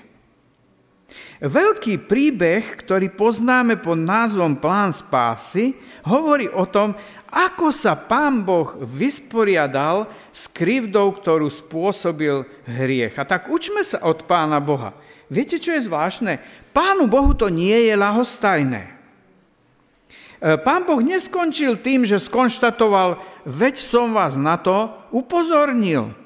Veľký 1.39 2.07
príbeh, 2.07 2.63
ktorý 2.83 3.15
poznáme 3.15 3.79
pod 3.79 3.99
názvom 3.99 4.59
Plán 4.59 4.91
spásy, 4.91 5.75
hovorí 6.07 6.51
o 6.51 6.67
tom, 6.67 6.99
ako 7.29 7.69
sa 7.69 7.93
pán 7.93 8.41
Boh 8.41 8.73
vysporiadal 8.81 10.09
s 10.33 10.49
krivdou, 10.49 11.13
ktorú 11.13 11.53
spôsobil 11.53 12.49
hriech. 12.65 13.21
A 13.21 13.29
tak 13.29 13.53
učme 13.53 13.85
sa 13.85 14.01
od 14.01 14.25
pána 14.25 14.65
Boha. 14.65 14.97
Viete, 15.29 15.61
čo 15.61 15.77
je 15.77 15.85
zvláštne? 15.85 16.41
Pánu 16.73 17.05
Bohu 17.05 17.37
to 17.37 17.53
nie 17.53 17.77
je 17.85 17.95
lahostajné. 18.01 18.83
E, 18.89 20.57
pán 20.57 20.89
Boh 20.89 21.05
neskončil 21.05 21.77
tým, 21.85 22.09
že 22.09 22.17
skonštatoval, 22.17 23.21
veď 23.45 23.77
som 23.77 24.17
vás 24.17 24.41
na 24.41 24.57
to 24.57 24.89
upozornil. 25.13 26.17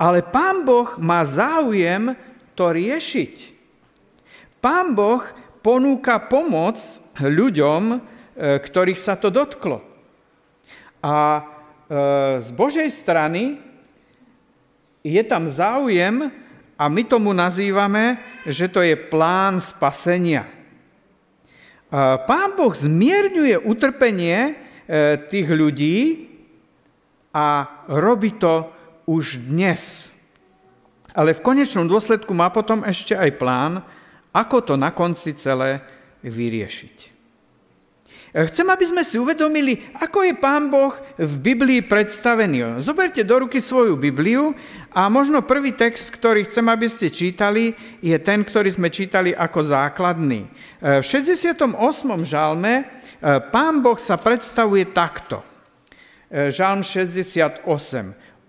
Ale 0.00 0.24
pán 0.24 0.64
Boh 0.64 0.96
má 0.96 1.20
záujem 1.28 2.16
to 2.56 2.72
riešiť. 2.72 3.52
Pán 4.64 4.96
Boh 4.96 5.20
ponúka 5.60 6.22
pomoc 6.24 6.80
ľuďom, 7.20 8.11
ktorých 8.36 9.00
sa 9.00 9.14
to 9.18 9.28
dotklo. 9.28 9.84
A 11.02 11.16
e, 11.38 11.42
z 12.40 12.50
Božej 12.54 12.88
strany 12.88 13.60
je 15.02 15.22
tam 15.26 15.50
záujem 15.50 16.30
a 16.78 16.84
my 16.88 17.02
tomu 17.04 17.34
nazývame, 17.34 18.18
že 18.48 18.70
to 18.70 18.80
je 18.80 18.94
plán 18.96 19.58
spasenia. 19.58 20.46
Pán 22.24 22.56
Boh 22.56 22.72
zmierňuje 22.72 23.68
utrpenie 23.68 24.38
e, 24.40 24.52
tých 25.28 25.44
ľudí 25.52 26.24
a 27.36 27.68
robí 27.84 28.32
to 28.40 28.72
už 29.04 29.44
dnes. 29.44 30.08
Ale 31.12 31.36
v 31.36 31.44
konečnom 31.44 31.84
dôsledku 31.84 32.32
má 32.32 32.48
potom 32.48 32.80
ešte 32.88 33.12
aj 33.12 33.30
plán, 33.36 33.72
ako 34.32 34.72
to 34.72 34.74
na 34.80 34.96
konci 34.96 35.36
celé 35.36 35.84
vyriešiť. 36.24 37.11
Chcem, 38.32 38.64
aby 38.72 38.88
sme 38.88 39.04
si 39.04 39.20
uvedomili, 39.20 39.92
ako 40.00 40.24
je 40.24 40.32
Pán 40.32 40.72
Boh 40.72 40.96
v 41.20 41.34
Biblii 41.36 41.84
predstavený. 41.84 42.80
Zoberte 42.80 43.28
do 43.28 43.44
ruky 43.44 43.60
svoju 43.60 44.00
Bibliu 44.00 44.56
a 44.88 45.12
možno 45.12 45.44
prvý 45.44 45.76
text, 45.76 46.08
ktorý 46.16 46.48
chcem, 46.48 46.64
aby 46.72 46.88
ste 46.88 47.12
čítali, 47.12 47.76
je 48.00 48.16
ten, 48.24 48.40
ktorý 48.40 48.72
sme 48.72 48.88
čítali 48.88 49.36
ako 49.36 49.60
základný. 49.60 50.48
V 50.80 51.04
68. 51.04 51.76
žalme 52.24 52.72
e, 52.80 52.84
Pán 53.52 53.84
Boh 53.84 54.00
sa 54.00 54.16
predstavuje 54.16 54.88
takto. 54.96 55.44
E, 56.32 56.48
žalm 56.48 56.80
68. 56.80 57.68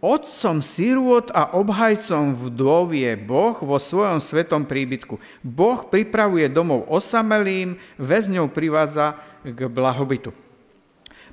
Otcom 0.04 0.60
sirôt 0.60 1.32
a 1.32 1.56
obhajcom 1.56 2.36
vdov 2.36 2.92
je 2.92 3.16
Boh 3.16 3.56
vo 3.56 3.80
svojom 3.80 4.20
svetom 4.20 4.68
príbytku. 4.68 5.16
Boh 5.40 5.80
pripravuje 5.88 6.52
domov 6.52 6.92
osamelým, 6.92 7.80
väzňov 7.96 8.52
privádza 8.52 9.16
k 9.48 9.64
blahobytu. 9.72 10.36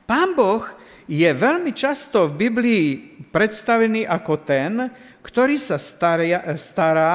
Pán 0.07 0.39
Boh 0.39 0.63
je 1.11 1.27
veľmi 1.27 1.75
často 1.75 2.31
v 2.31 2.47
Biblii 2.47 2.87
predstavený 3.35 4.07
ako 4.07 4.35
ten, 4.47 4.87
ktorý 5.19 5.59
sa 5.59 5.75
stará, 5.75 6.55
stará 6.55 7.15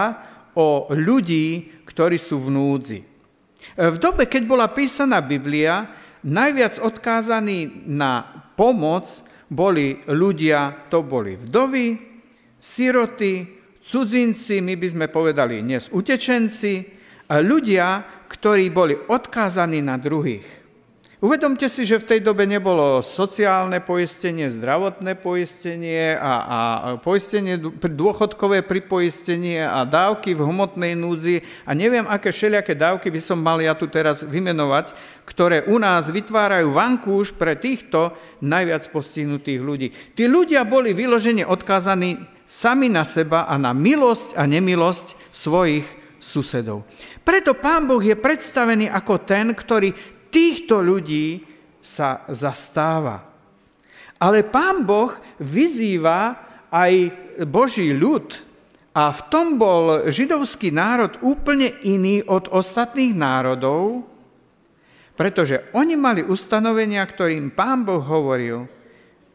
o 0.60 0.92
ľudí, 0.92 1.72
ktorí 1.88 2.20
sú 2.20 2.36
v 2.36 2.52
núdzi. 2.52 3.00
V 3.80 3.96
dobe, 3.96 4.28
keď 4.28 4.44
bola 4.44 4.68
písaná 4.68 5.24
Biblia, 5.24 5.88
najviac 6.20 6.84
odkázaný 6.84 7.88
na 7.88 8.44
pomoc 8.60 9.08
boli 9.50 10.02
ľudia, 10.10 10.90
to 10.90 11.06
boli 11.06 11.38
vdovy, 11.38 11.88
siroty, 12.58 13.34
cudzinci, 13.86 14.62
my 14.66 14.74
by 14.80 14.88
sme 14.90 15.06
povedali 15.12 15.62
dnes 15.62 15.90
utečenci, 15.94 16.96
a 17.26 17.42
ľudia, 17.42 18.06
ktorí 18.30 18.70
boli 18.70 18.94
odkázaní 18.94 19.82
na 19.82 19.98
druhých. 19.98 20.65
Uvedomte 21.26 21.66
si, 21.66 21.90
že 21.90 21.98
v 21.98 22.06
tej 22.06 22.20
dobe 22.22 22.46
nebolo 22.46 23.02
sociálne 23.02 23.82
poistenie, 23.82 24.46
zdravotné 24.54 25.18
poistenie 25.18 26.14
a, 26.14 26.34
a 26.38 26.60
poistenie, 27.02 27.58
dôchodkové 27.82 28.62
pripoistenie 28.62 29.66
a 29.66 29.90
dávky 29.90 30.38
v 30.38 30.46
hmotnej 30.46 30.94
núdzi 30.94 31.42
a 31.66 31.74
neviem, 31.74 32.06
aké 32.06 32.30
všelijaké 32.30 32.78
dávky 32.78 33.10
by 33.10 33.18
som 33.18 33.42
mal 33.42 33.58
ja 33.58 33.74
tu 33.74 33.90
teraz 33.90 34.22
vymenovať, 34.22 34.94
ktoré 35.26 35.66
u 35.66 35.82
nás 35.82 36.14
vytvárajú 36.14 36.78
vankúš 36.78 37.34
pre 37.34 37.58
týchto 37.58 38.14
najviac 38.46 38.86
postihnutých 38.94 39.66
ľudí. 39.66 39.88
Tí 40.14 40.30
ľudia 40.30 40.62
boli 40.62 40.94
vyložene 40.94 41.42
odkázaní 41.42 42.22
sami 42.46 42.86
na 42.86 43.02
seba 43.02 43.50
a 43.50 43.58
na 43.58 43.74
milosť 43.74 44.38
a 44.38 44.46
nemilosť 44.46 45.34
svojich 45.34 46.06
susedov. 46.26 46.86
Preto 47.22 47.54
Pán 47.54 47.86
Boh 47.86 48.02
je 48.02 48.18
predstavený 48.18 48.90
ako 48.90 49.22
ten, 49.26 49.54
ktorý 49.54 49.94
týchto 50.36 50.84
ľudí 50.84 51.40
sa 51.80 52.28
zastáva. 52.28 53.24
Ale 54.20 54.44
pán 54.44 54.84
Boh 54.84 55.16
vyzýva 55.40 56.36
aj 56.68 56.94
Boží 57.48 57.96
ľud 57.96 58.44
a 58.96 59.12
v 59.16 59.22
tom 59.32 59.56
bol 59.56 60.12
židovský 60.12 60.76
národ 60.76 61.16
úplne 61.24 61.72
iný 61.88 62.20
od 62.28 62.52
ostatných 62.52 63.16
národov, 63.16 64.08
pretože 65.16 65.72
oni 65.72 65.96
mali 65.96 66.20
ustanovenia, 66.24 67.04
ktorým 67.08 67.56
pán 67.56 67.88
Boh 67.88 68.04
hovoril, 68.04 68.68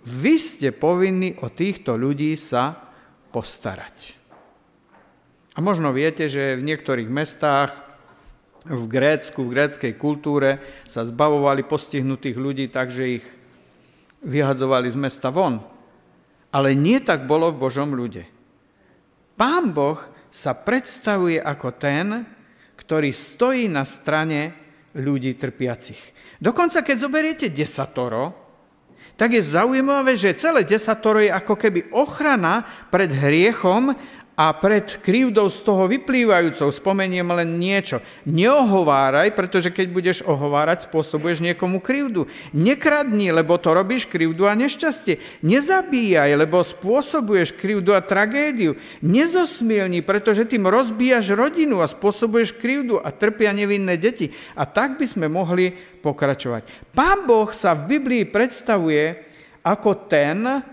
vy 0.05 0.35
ste 0.41 0.73
povinni 0.73 1.37
o 1.45 1.53
týchto 1.53 1.97
ľudí 1.97 2.37
sa 2.37 2.73
postarať. 3.33 4.17
A 5.57 5.59
možno 5.61 5.93
viete, 5.93 6.25
že 6.25 6.57
v 6.57 6.65
niektorých 6.65 7.09
mestách 7.09 7.90
v 8.65 8.85
Grécku, 8.89 9.41
v 9.47 9.53
gréckej 9.57 9.93
kultúre 9.97 10.61
sa 10.85 11.05
zbavovali 11.07 11.65
postihnutých 11.65 12.37
ľudí 12.37 12.67
tak, 12.69 12.93
že 12.93 13.21
ich 13.21 13.27
vyhadzovali 14.21 14.89
z 14.93 14.99
mesta 15.01 15.33
von. 15.33 15.65
Ale 16.53 16.77
nie 16.77 17.01
tak 17.01 17.25
bolo 17.25 17.55
v 17.55 17.61
Božom 17.63 17.95
ľude. 17.95 18.27
Pán 19.39 19.73
Boh 19.73 19.97
sa 20.29 20.53
predstavuje 20.53 21.41
ako 21.41 21.69
ten, 21.81 22.29
ktorý 22.77 23.11
stojí 23.15 23.71
na 23.71 23.89
strane 23.89 24.53
ľudí 24.93 25.39
trpiacich. 25.39 26.01
Dokonca, 26.43 26.85
keď 26.85 26.97
zoberiete 26.99 27.47
desatoro, 27.49 28.35
tak 29.21 29.37
je 29.37 29.45
zaujímavé, 29.45 30.17
že 30.17 30.33
celé 30.33 30.65
desatoro 30.65 31.21
je 31.21 31.29
ako 31.29 31.53
keby 31.53 31.93
ochrana 31.93 32.65
pred 32.89 33.13
hriechom 33.13 33.93
a 34.41 34.57
pred 34.57 34.89
krivdou 35.05 35.53
z 35.53 35.61
toho 35.61 35.85
vyplývajúcou 35.85 36.73
spomeniem 36.73 37.29
len 37.29 37.61
niečo. 37.61 38.01
Neohováraj, 38.25 39.37
pretože 39.37 39.69
keď 39.69 39.87
budeš 39.93 40.19
ohovárať, 40.25 40.89
spôsobuješ 40.89 41.45
niekomu 41.45 41.77
krivdu. 41.85 42.25
Nekradni, 42.57 43.29
lebo 43.37 43.61
to 43.61 43.77
robíš 43.77 44.09
krivdu 44.09 44.49
a 44.49 44.57
nešťastie. 44.57 45.45
Nezabíjaj, 45.45 46.33
lebo 46.41 46.65
spôsobuješ 46.65 47.53
krivdu 47.53 47.93
a 47.93 48.01
tragédiu. 48.01 48.81
Nezosmielni, 49.05 50.01
pretože 50.01 50.49
tým 50.49 50.65
rozbíjaš 50.65 51.37
rodinu 51.37 51.85
a 51.85 51.93
spôsobuješ 51.93 52.57
krivdu 52.57 52.97
a 52.97 53.13
trpia 53.13 53.53
nevinné 53.53 54.01
deti. 54.01 54.33
A 54.57 54.65
tak 54.65 54.97
by 54.97 55.05
sme 55.05 55.29
mohli 55.29 55.77
pokračovať. 56.01 56.97
Pán 56.97 57.29
Boh 57.29 57.53
sa 57.53 57.77
v 57.77 58.01
Biblii 58.01 58.25
predstavuje 58.25 59.21
ako 59.61 60.09
ten, 60.09 60.65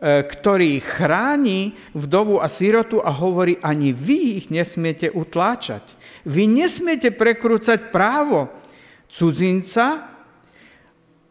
ktorý 0.00 0.76
chráni 0.84 1.72
vdovu 1.96 2.36
a 2.36 2.52
sirotu 2.52 3.00
a 3.00 3.08
hovorí, 3.08 3.56
ani 3.64 3.96
vy 3.96 4.36
ich 4.44 4.46
nesmiete 4.52 5.08
utláčať. 5.08 5.82
Vy 6.28 6.44
nesmiete 6.44 7.08
prekrúcať 7.16 7.88
právo 7.88 8.52
cudzinca, 9.08 10.12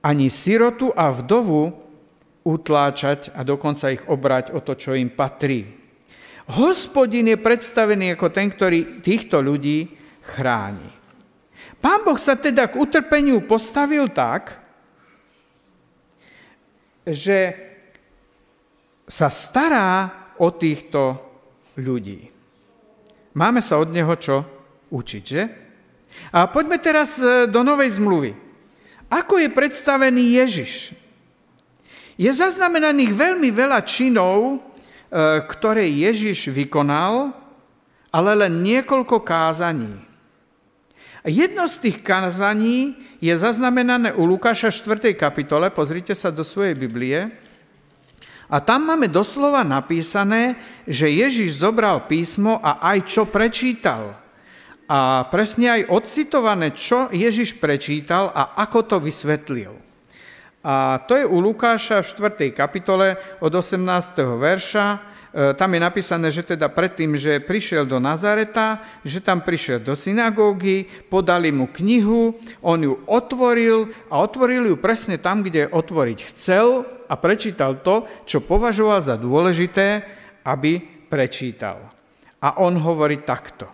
ani 0.02 0.34
sirotu 0.34 0.90
a 0.90 1.14
vdovu 1.14 1.78
utláčať 2.46 3.34
a 3.34 3.46
dokonca 3.46 3.94
ich 3.94 4.02
obrať 4.06 4.54
o 4.54 4.62
to, 4.62 4.74
čo 4.74 4.98
im 4.98 5.14
patrí. 5.14 5.66
Hospodin 6.46 7.26
je 7.34 7.42
predstavený 7.42 8.14
ako 8.14 8.30
ten, 8.30 8.54
ktorý 8.54 9.02
týchto 9.02 9.42
ľudí 9.42 9.94
chráni. 10.22 10.94
Pán 11.82 12.06
Boh 12.06 12.18
sa 12.18 12.38
teda 12.38 12.70
k 12.70 12.78
utrpeniu 12.82 13.46
postavil 13.46 14.10
tak, 14.14 14.62
že 17.06 17.54
sa 19.06 19.30
stará 19.30 20.10
o 20.42 20.50
týchto 20.52 21.22
ľudí. 21.78 22.30
Máme 23.36 23.62
sa 23.62 23.78
od 23.78 23.92
neho 23.94 24.12
čo 24.18 24.44
učiť, 24.90 25.24
že? 25.24 25.44
A 26.32 26.48
poďme 26.48 26.80
teraz 26.80 27.20
e, 27.20 27.46
do 27.52 27.62
Novej 27.62 28.00
zmluvy. 28.00 28.32
Ako 29.12 29.38
je 29.44 29.50
predstavený 29.52 30.40
Ježiš? 30.40 30.96
Je 32.16 32.32
zaznamenaných 32.32 33.12
veľmi 33.12 33.52
veľa 33.52 33.84
činov, 33.84 34.40
e, 34.48 34.58
ktoré 35.44 35.84
Ježiš 35.84 36.48
vykonal, 36.48 37.36
ale 38.16 38.32
len 38.48 38.64
niekoľko 38.64 39.20
kázaní. 39.28 40.00
Jedno 41.28 41.68
z 41.68 41.76
tých 41.90 41.98
kázaní 42.00 42.96
je 43.20 43.34
zaznamenané 43.36 44.16
u 44.16 44.24
Lukáša 44.24 44.72
4. 44.72 45.12
kapitole, 45.20 45.68
pozrite 45.74 46.16
sa 46.16 46.32
do 46.32 46.46
svojej 46.46 46.78
Biblie, 46.78 47.28
a 48.46 48.62
tam 48.62 48.86
máme 48.86 49.10
doslova 49.10 49.66
napísané, 49.66 50.58
že 50.86 51.10
Ježiš 51.10 51.58
zobral 51.58 52.06
písmo 52.06 52.62
a 52.62 52.78
aj 52.94 52.98
čo 53.10 53.24
prečítal. 53.26 54.14
A 54.86 55.26
presne 55.34 55.82
aj 55.82 55.90
odcitované, 55.90 56.78
čo 56.78 57.10
Ježiš 57.10 57.58
prečítal 57.58 58.30
a 58.30 58.54
ako 58.62 58.80
to 58.86 58.98
vysvetlil. 59.02 59.74
A 60.66 61.02
to 61.06 61.18
je 61.18 61.26
u 61.26 61.38
Lukáša 61.42 62.02
v 62.02 62.54
4. 62.54 62.58
kapitole 62.58 63.18
od 63.42 63.54
18. 63.54 63.82
verša. 64.38 64.86
E, 65.36 65.52
tam 65.52 65.76
je 65.76 65.84
napísané, 65.84 66.32
že 66.32 66.48
teda 66.48 66.72
predtým, 66.72 67.20
že 67.20 67.44
prišiel 67.44 67.84
do 67.84 68.00
Nazareta, 68.00 68.80
že 69.04 69.20
tam 69.20 69.44
prišiel 69.44 69.84
do 69.84 69.92
synagógy, 69.92 70.88
podali 71.12 71.52
mu 71.52 71.68
knihu, 71.76 72.40
on 72.64 72.80
ju 72.80 73.04
otvoril 73.04 73.92
a 74.08 74.24
otvoril 74.24 74.72
ju 74.72 74.80
presne 74.80 75.20
tam, 75.20 75.44
kde 75.44 75.68
otvoriť 75.68 76.32
chcel 76.32 76.88
a 77.12 77.20
prečítal 77.20 77.84
to, 77.84 78.08
čo 78.24 78.48
považoval 78.48 79.04
za 79.04 79.20
dôležité, 79.20 80.08
aby 80.48 80.80
prečítal. 81.12 81.84
A 82.40 82.64
on 82.64 82.80
hovorí 82.80 83.20
takto. 83.28 83.68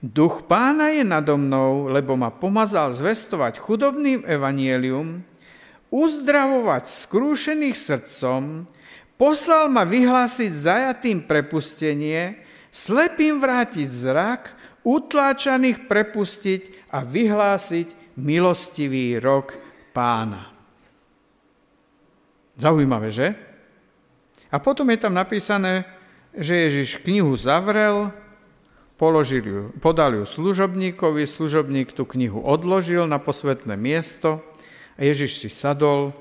Duch 0.00 0.48
pána 0.48 0.88
je 0.94 1.04
nado 1.04 1.36
mnou, 1.36 1.92
lebo 1.92 2.16
ma 2.16 2.32
pomazal 2.32 2.96
zvestovať 2.96 3.60
chudobným 3.60 4.24
evanielium, 4.24 5.20
uzdravovať 5.92 6.88
skrúšených 6.88 7.76
srdcom, 7.76 8.64
poslal 9.18 9.66
ma 9.68 9.82
vyhlásiť 9.82 10.50
zajatým 10.54 11.26
prepustenie, 11.26 12.40
slepým 12.70 13.42
vrátiť 13.42 13.88
zrak, 13.90 14.54
utláčaných 14.86 15.90
prepustiť 15.90 16.88
a 16.94 17.04
vyhlásiť 17.04 18.16
milostivý 18.16 19.18
rok 19.18 19.58
pána. 19.92 20.54
Zaujímavé, 22.58 23.10
že? 23.10 23.28
A 24.48 24.56
potom 24.58 24.88
je 24.90 24.98
tam 24.98 25.14
napísané, 25.14 25.84
že 26.32 26.66
Ježiš 26.66 27.02
knihu 27.04 27.36
zavrel, 27.36 28.10
položil 28.98 29.44
ju, 29.44 29.62
podal 29.78 30.18
ju 30.18 30.24
služobníkovi, 30.26 31.22
služobník 31.28 31.94
tú 31.94 32.08
knihu 32.08 32.42
odložil 32.42 33.06
na 33.06 33.22
posvetné 33.22 33.78
miesto 33.78 34.42
a 34.98 35.00
Ježiš 35.06 35.46
si 35.46 35.48
sadol 35.52 36.16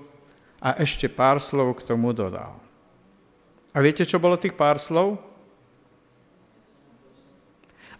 a 0.61 0.77
ešte 0.77 1.09
pár 1.09 1.41
slov 1.41 1.81
k 1.81 1.85
tomu 1.89 2.13
dodal. 2.13 2.66
A 3.71 3.77
viete, 3.83 4.07
čo 4.07 4.21
bolo 4.21 4.39
tých 4.39 4.55
pár 4.55 4.77
slov? 4.77 5.19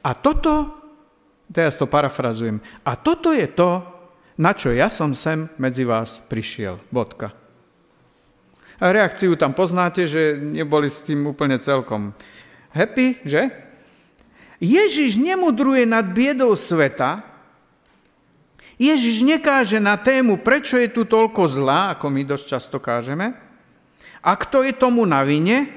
A 0.05 0.15
toto, 0.15 0.71
teraz 1.51 1.75
to 1.75 1.89
parafrazujem, 1.89 2.63
a 2.85 2.95
toto 2.95 3.35
je 3.35 3.47
to, 3.49 3.83
na 4.37 4.53
čo 4.53 4.69
ja 4.69 4.87
som 4.87 5.17
sem 5.17 5.49
medzi 5.57 5.83
vás 5.83 6.21
prišiel. 6.29 6.77
Bodka. 6.93 7.33
A 8.77 8.93
reakciu 8.93 9.33
tam 9.33 9.57
poznáte, 9.57 10.05
že 10.05 10.37
neboli 10.37 10.85
s 10.85 11.01
tým 11.01 11.25
úplne 11.25 11.57
celkom 11.57 12.13
happy, 12.69 13.17
že? 13.25 13.49
Ježiš 14.61 15.17
nemudruje 15.17 15.89
nad 15.89 16.05
biedou 16.05 16.53
sveta, 16.53 17.25
Ježiš 18.77 19.25
nekáže 19.25 19.81
na 19.81 19.97
tému, 19.97 20.37
prečo 20.45 20.77
je 20.77 20.85
tu 20.85 21.01
toľko 21.01 21.49
zla, 21.49 21.97
ako 21.97 22.13
my 22.13 22.21
dosť 22.21 22.45
často 22.45 22.77
kážeme, 22.77 23.33
a 24.27 24.35
kto 24.35 24.67
je 24.67 24.75
tomu 24.75 25.07
na 25.07 25.23
vine. 25.23 25.71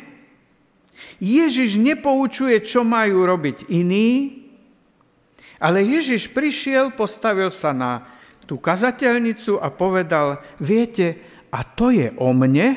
Ježiš 1.22 1.78
nepoučuje, 1.78 2.58
čo 2.66 2.82
majú 2.82 3.22
robiť 3.22 3.70
iní, 3.70 4.42
ale 5.62 5.86
Ježiš 5.86 6.34
prišiel, 6.34 6.90
postavil 6.90 7.52
sa 7.54 7.70
na 7.70 8.10
tú 8.50 8.58
kazateľnicu 8.58 9.62
a 9.62 9.70
povedal, 9.70 10.42
viete, 10.58 11.22
a 11.54 11.62
to 11.62 11.94
je 11.94 12.10
o 12.18 12.34
mne, 12.34 12.74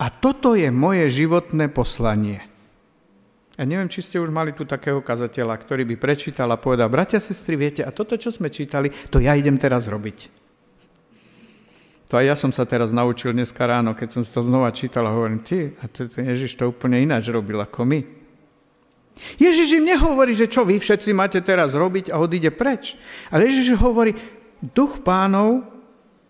a 0.00 0.06
toto 0.08 0.56
je 0.56 0.72
moje 0.72 1.06
životné 1.12 1.68
poslanie. 1.68 2.40
Ja 3.60 3.68
neviem, 3.68 3.92
či 3.92 4.00
ste 4.00 4.18
už 4.18 4.32
mali 4.32 4.56
tu 4.56 4.64
takého 4.64 5.04
kazateľa, 5.04 5.60
ktorý 5.60 5.84
by 5.94 5.96
prečítal 6.00 6.48
a 6.48 6.58
povedal, 6.58 6.88
bratia, 6.88 7.20
sestry, 7.20 7.54
viete, 7.54 7.84
a 7.84 7.92
toto, 7.92 8.16
čo 8.16 8.32
sme 8.32 8.48
čítali, 8.48 8.88
to 9.12 9.20
ja 9.20 9.36
idem 9.36 9.60
teraz 9.60 9.86
robiť. 9.86 10.41
To 12.12 12.20
aj 12.20 12.28
ja 12.28 12.36
som 12.36 12.52
sa 12.52 12.68
teraz 12.68 12.92
naučil 12.92 13.32
dneska 13.32 13.64
ráno, 13.64 13.96
keď 13.96 14.20
som 14.20 14.20
to 14.20 14.44
znova 14.44 14.68
čítal 14.68 15.08
a 15.08 15.16
hovorím, 15.16 15.40
ty, 15.40 15.72
a 15.80 15.88
to, 15.88 16.12
to 16.12 16.20
Ježiš 16.20 16.60
to 16.60 16.68
úplne 16.68 17.00
ináč 17.00 17.32
robil 17.32 17.56
ako 17.56 17.88
my. 17.88 18.04
Ježiš 19.40 19.80
im 19.80 19.88
nehovorí, 19.96 20.36
že 20.36 20.44
čo 20.44 20.68
vy 20.68 20.76
všetci 20.76 21.08
máte 21.16 21.40
teraz 21.40 21.72
robiť 21.72 22.12
a 22.12 22.20
odíde 22.20 22.52
preč. 22.52 23.00
Ale 23.32 23.48
Ježiš 23.48 23.80
hovorí, 23.80 24.12
duch 24.60 25.00
pánov 25.00 25.64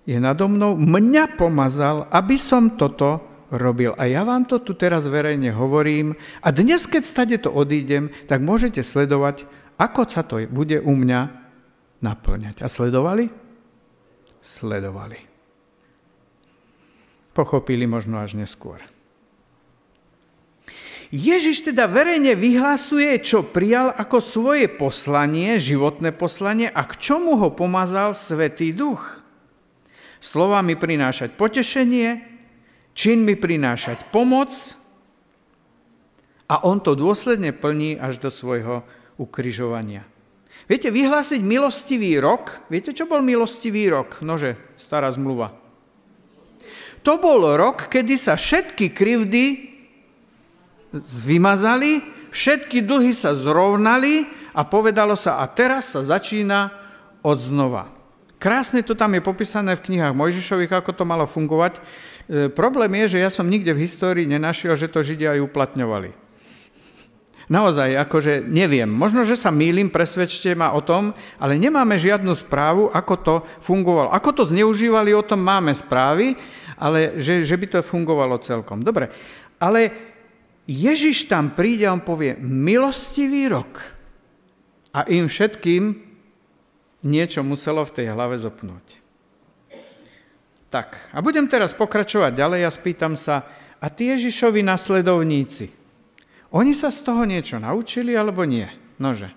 je 0.06 0.22
nado 0.22 0.46
mnou, 0.46 0.78
mňa 0.78 1.34
pomazal, 1.34 2.06
aby 2.14 2.38
som 2.38 2.78
toto 2.78 3.18
robil. 3.50 3.90
A 3.98 4.06
ja 4.06 4.22
vám 4.22 4.46
to 4.46 4.62
tu 4.62 4.78
teraz 4.78 5.10
verejne 5.10 5.50
hovorím 5.50 6.14
a 6.46 6.54
dnes, 6.54 6.86
keď 6.86 7.02
stade 7.02 7.36
to 7.42 7.50
odídem, 7.50 8.14
tak 8.30 8.38
môžete 8.38 8.86
sledovať, 8.86 9.50
ako 9.82 10.06
sa 10.06 10.22
to 10.22 10.46
bude 10.46 10.78
u 10.78 10.94
mňa 10.94 11.20
naplňať. 11.98 12.62
A 12.62 12.70
sledovali? 12.70 13.34
Sledovali. 14.38 15.31
Pochopili 17.32 17.88
možno 17.88 18.20
až 18.20 18.36
neskôr. 18.36 18.84
Ježiš 21.12 21.68
teda 21.68 21.92
verejne 21.92 22.32
vyhlasuje, 22.32 23.20
čo 23.20 23.44
prijal 23.44 23.92
ako 23.92 24.24
svoje 24.24 24.64
poslanie, 24.64 25.60
životné 25.60 26.08
poslanie 26.16 26.72
a 26.72 26.88
k 26.88 26.96
čomu 26.96 27.36
ho 27.36 27.52
pomazal 27.52 28.16
Svetý 28.16 28.72
Duch. 28.72 29.20
Slovami 30.24 30.72
prinášať 30.72 31.36
potešenie, 31.36 32.24
čin 32.96 33.28
mi 33.28 33.36
prinášať 33.36 34.08
pomoc 34.08 34.56
a 36.48 36.64
on 36.64 36.80
to 36.80 36.96
dôsledne 36.96 37.52
plní 37.52 38.00
až 38.00 38.16
do 38.16 38.32
svojho 38.32 38.80
ukryžovania. 39.20 40.08
Viete, 40.64 40.88
vyhlásiť 40.88 41.44
milostivý 41.44 42.16
rok, 42.24 42.64
viete, 42.72 42.96
čo 42.96 43.04
bol 43.04 43.20
milostivý 43.20 43.88
rok? 43.92 44.24
Nože, 44.24 44.56
stará 44.80 45.12
zmluva. 45.12 45.61
To 47.02 47.18
bol 47.18 47.42
rok, 47.58 47.90
kedy 47.90 48.14
sa 48.14 48.38
všetky 48.38 48.94
krivdy 48.94 49.74
vymazali, 51.26 52.04
všetky 52.30 52.84
dlhy 52.84 53.10
sa 53.16 53.34
zrovnali 53.34 54.28
a 54.54 54.62
povedalo 54.62 55.18
sa, 55.18 55.42
a 55.42 55.48
teraz 55.50 55.96
sa 55.96 56.04
začína 56.04 56.70
od 57.24 57.38
znova. 57.40 57.90
Krásne 58.42 58.82
to 58.82 58.98
tam 58.98 59.14
je 59.14 59.22
popísané 59.22 59.78
v 59.78 59.84
knihách 59.86 60.18
Mojžišových, 60.18 60.82
ako 60.82 60.90
to 60.98 61.04
malo 61.06 61.30
fungovať. 61.30 61.78
E, 61.78 62.50
problém 62.50 62.90
je, 63.06 63.14
že 63.14 63.22
ja 63.22 63.30
som 63.30 63.46
nikde 63.46 63.70
v 63.70 63.86
histórii 63.86 64.26
nenašiel, 64.26 64.74
že 64.74 64.90
to 64.90 64.98
Židia 64.98 65.38
aj 65.38 65.46
uplatňovali. 65.46 66.10
Naozaj, 67.46 67.98
akože 68.08 68.42
neviem. 68.48 68.88
Možno, 68.90 69.22
že 69.22 69.38
sa 69.38 69.54
mýlim, 69.54 69.90
presvedčte 69.90 70.54
ma 70.54 70.74
o 70.74 70.82
tom, 70.82 71.14
ale 71.38 71.58
nemáme 71.58 71.94
žiadnu 71.98 72.34
správu, 72.34 72.90
ako 72.90 73.14
to 73.20 73.34
fungovalo. 73.62 74.10
Ako 74.10 74.30
to 74.34 74.42
zneužívali, 74.46 75.14
o 75.14 75.26
tom 75.26 75.42
máme 75.42 75.70
správy, 75.74 76.34
ale 76.82 77.22
že, 77.22 77.46
že 77.46 77.54
by 77.54 77.66
to 77.78 77.86
fungovalo 77.86 78.42
celkom. 78.42 78.82
Dobre, 78.82 79.06
ale 79.62 79.94
Ježiš 80.66 81.30
tam 81.30 81.54
príde 81.54 81.86
a 81.86 81.94
on 81.94 82.02
povie, 82.02 82.34
milostivý 82.42 83.46
rok. 83.46 83.78
A 84.90 85.06
im 85.06 85.30
všetkým 85.30 85.94
niečo 87.06 87.46
muselo 87.46 87.86
v 87.86 87.94
tej 87.94 88.06
hlave 88.10 88.34
zopnúť. 88.34 88.98
Tak, 90.72 91.14
a 91.14 91.18
budem 91.22 91.46
teraz 91.46 91.76
pokračovať 91.76 92.32
ďalej 92.34 92.60
a 92.66 92.70
spýtam 92.72 93.14
sa, 93.14 93.46
a 93.82 93.86
tí 93.90 94.14
Ježišovi 94.14 94.62
nasledovníci, 94.62 95.66
oni 96.52 96.72
sa 96.76 96.92
z 96.92 97.00
toho 97.02 97.26
niečo 97.26 97.58
naučili 97.58 98.14
alebo 98.14 98.46
nie? 98.46 98.68
Nože. 99.00 99.32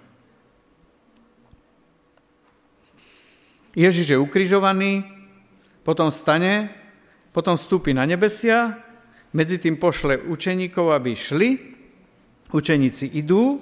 Ježiš 3.75 4.15
je 4.15 4.17
ukrižovaný, 4.21 5.03
potom 5.83 6.07
stane, 6.07 6.84
potom 7.35 7.59
vstúpi 7.59 7.91
na 7.91 8.07
nebesia, 8.07 8.79
medzi 9.35 9.59
tým 9.59 9.75
pošle 9.75 10.23
učeníkov, 10.31 10.95
aby 10.95 11.11
šli, 11.11 11.49
učeníci 12.55 13.19
idú. 13.19 13.59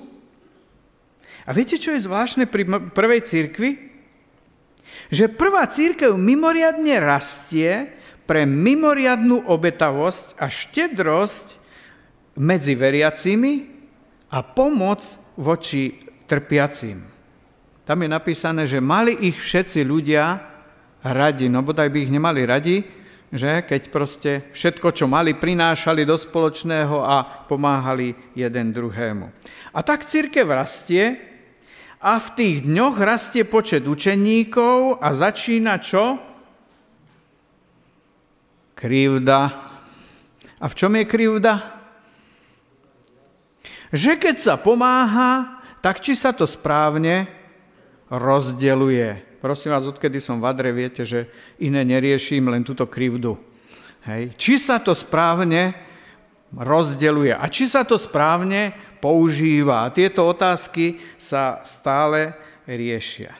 A 1.43 1.49
viete, 1.57 1.81
čo 1.81 1.97
je 1.97 2.05
zvláštne 2.05 2.45
pri 2.45 2.93
prvej 2.93 3.25
církvi? 3.25 3.93
že 5.09 5.31
prvá 5.31 5.65
církev 5.67 6.13
mimoriadne 6.15 7.01
rastie 7.01 7.93
pre 8.23 8.47
mimoriadnú 8.47 9.45
obetavosť 9.51 10.39
a 10.39 10.47
štedrosť 10.47 11.59
medzi 12.39 12.73
veriacimi 12.73 13.53
a 14.31 14.41
pomoc 14.41 15.03
voči 15.37 16.01
trpiacim. 16.25 17.03
Tam 17.83 17.99
je 17.99 18.09
napísané, 18.09 18.63
že 18.63 18.79
mali 18.79 19.11
ich 19.27 19.35
všetci 19.35 19.83
ľudia 19.83 20.39
radi, 21.03 21.51
no 21.51 21.59
bodaj 21.67 21.91
by 21.91 21.99
ich 21.99 22.13
nemali 22.13 22.41
radi, 22.47 22.77
že 23.33 23.65
keď 23.65 23.81
proste 23.89 24.31
všetko, 24.53 24.93
čo 24.93 25.09
mali, 25.09 25.33
prinášali 25.33 26.05
do 26.05 26.13
spoločného 26.13 27.01
a 27.01 27.25
pomáhali 27.49 28.13
jeden 28.37 28.69
druhému. 28.69 29.25
A 29.73 29.79
tak 29.81 30.05
církev 30.05 30.45
rastie, 30.45 31.33
a 32.03 32.19
v 32.19 32.29
tých 32.35 32.57
dňoch 32.67 32.99
rastie 32.99 33.47
počet 33.47 33.87
učeníkov 33.87 34.99
a 34.99 35.15
začína 35.15 35.79
čo? 35.79 36.19
Krivda. 38.75 39.41
A 40.59 40.65
v 40.67 40.73
čom 40.75 40.91
je 40.99 41.07
krivda? 41.07 41.79
Že 43.95 44.19
keď 44.19 44.35
sa 44.35 44.59
pomáha, 44.59 45.63
tak 45.79 46.03
či 46.03 46.11
sa 46.11 46.35
to 46.35 46.43
správne 46.43 47.31
rozdeluje. 48.11 49.32
Prosím 49.43 49.75
vás, 49.75 49.83
odkedy 49.83 50.23
som 50.23 50.39
v 50.39 50.47
Adre, 50.47 50.71
viete, 50.71 51.03
že 51.03 51.27
iné 51.59 51.83
neriešim, 51.83 52.47
len 52.47 52.63
túto 52.63 52.87
krivdu. 52.87 53.35
Hej. 54.07 54.31
Či 54.39 54.55
sa 54.55 54.79
to 54.79 54.95
správne 54.95 55.75
rozdeluje 56.55 57.35
a 57.35 57.43
či 57.51 57.67
sa 57.67 57.83
to 57.83 57.99
správne 57.99 58.71
používa. 59.03 59.83
A 59.83 59.91
tieto 59.91 60.23
otázky 60.23 61.03
sa 61.19 61.59
stále 61.67 62.39
riešia. 62.63 63.35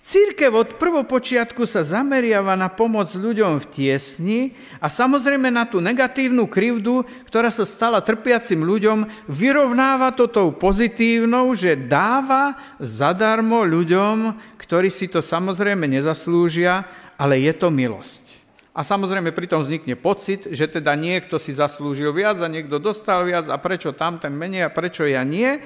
Církev 0.00 0.50
od 0.56 0.80
prvopočiatku 0.80 1.68
sa 1.68 1.84
zameriava 1.84 2.56
na 2.56 2.72
pomoc 2.72 3.12
ľuďom 3.12 3.60
v 3.60 3.68
tiesni 3.68 4.40
a 4.80 4.88
samozrejme 4.88 5.52
na 5.52 5.68
tú 5.68 5.78
negatívnu 5.84 6.48
krivdu, 6.48 7.04
ktorá 7.28 7.52
sa 7.52 7.68
stala 7.68 8.00
trpiacim 8.00 8.64
ľuďom, 8.64 9.04
vyrovnáva 9.28 10.16
to 10.16 10.24
tou 10.26 10.56
pozitívnou, 10.56 11.52
že 11.52 11.76
dáva 11.76 12.56
zadarmo 12.80 13.60
ľuďom, 13.62 14.34
ktorí 14.70 14.86
si 14.86 15.10
to 15.10 15.18
samozrejme 15.18 15.82
nezaslúžia, 15.90 16.86
ale 17.18 17.42
je 17.42 17.50
to 17.58 17.74
milosť. 17.74 18.38
A 18.70 18.86
samozrejme 18.86 19.34
pritom 19.34 19.66
vznikne 19.66 19.98
pocit, 19.98 20.46
že 20.46 20.70
teda 20.70 20.94
niekto 20.94 21.42
si 21.42 21.50
zaslúžil 21.50 22.14
viac 22.14 22.38
a 22.38 22.46
niekto 22.46 22.78
dostal 22.78 23.26
viac 23.26 23.50
a 23.50 23.58
prečo 23.58 23.90
tam 23.90 24.22
ten 24.22 24.30
menej 24.30 24.62
a 24.62 24.70
prečo 24.70 25.02
ja 25.10 25.26
nie. 25.26 25.58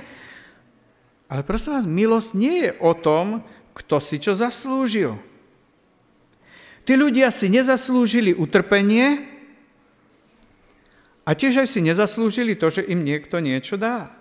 Ale 1.28 1.44
prosím 1.44 1.76
vás, 1.76 1.84
milosť 1.84 2.30
nie 2.32 2.56
je 2.64 2.72
o 2.80 2.96
tom, 2.96 3.44
kto 3.76 4.00
si 4.00 4.16
čo 4.16 4.32
zaslúžil. 4.32 5.20
Tí 6.88 6.96
ľudia 6.96 7.28
si 7.28 7.52
nezaslúžili 7.52 8.32
utrpenie 8.32 9.20
a 11.28 11.36
tiež 11.36 11.60
aj 11.60 11.68
si 11.76 11.84
nezaslúžili 11.84 12.56
to, 12.56 12.72
že 12.72 12.88
im 12.88 13.04
niekto 13.04 13.36
niečo 13.36 13.76
dá. 13.76 14.16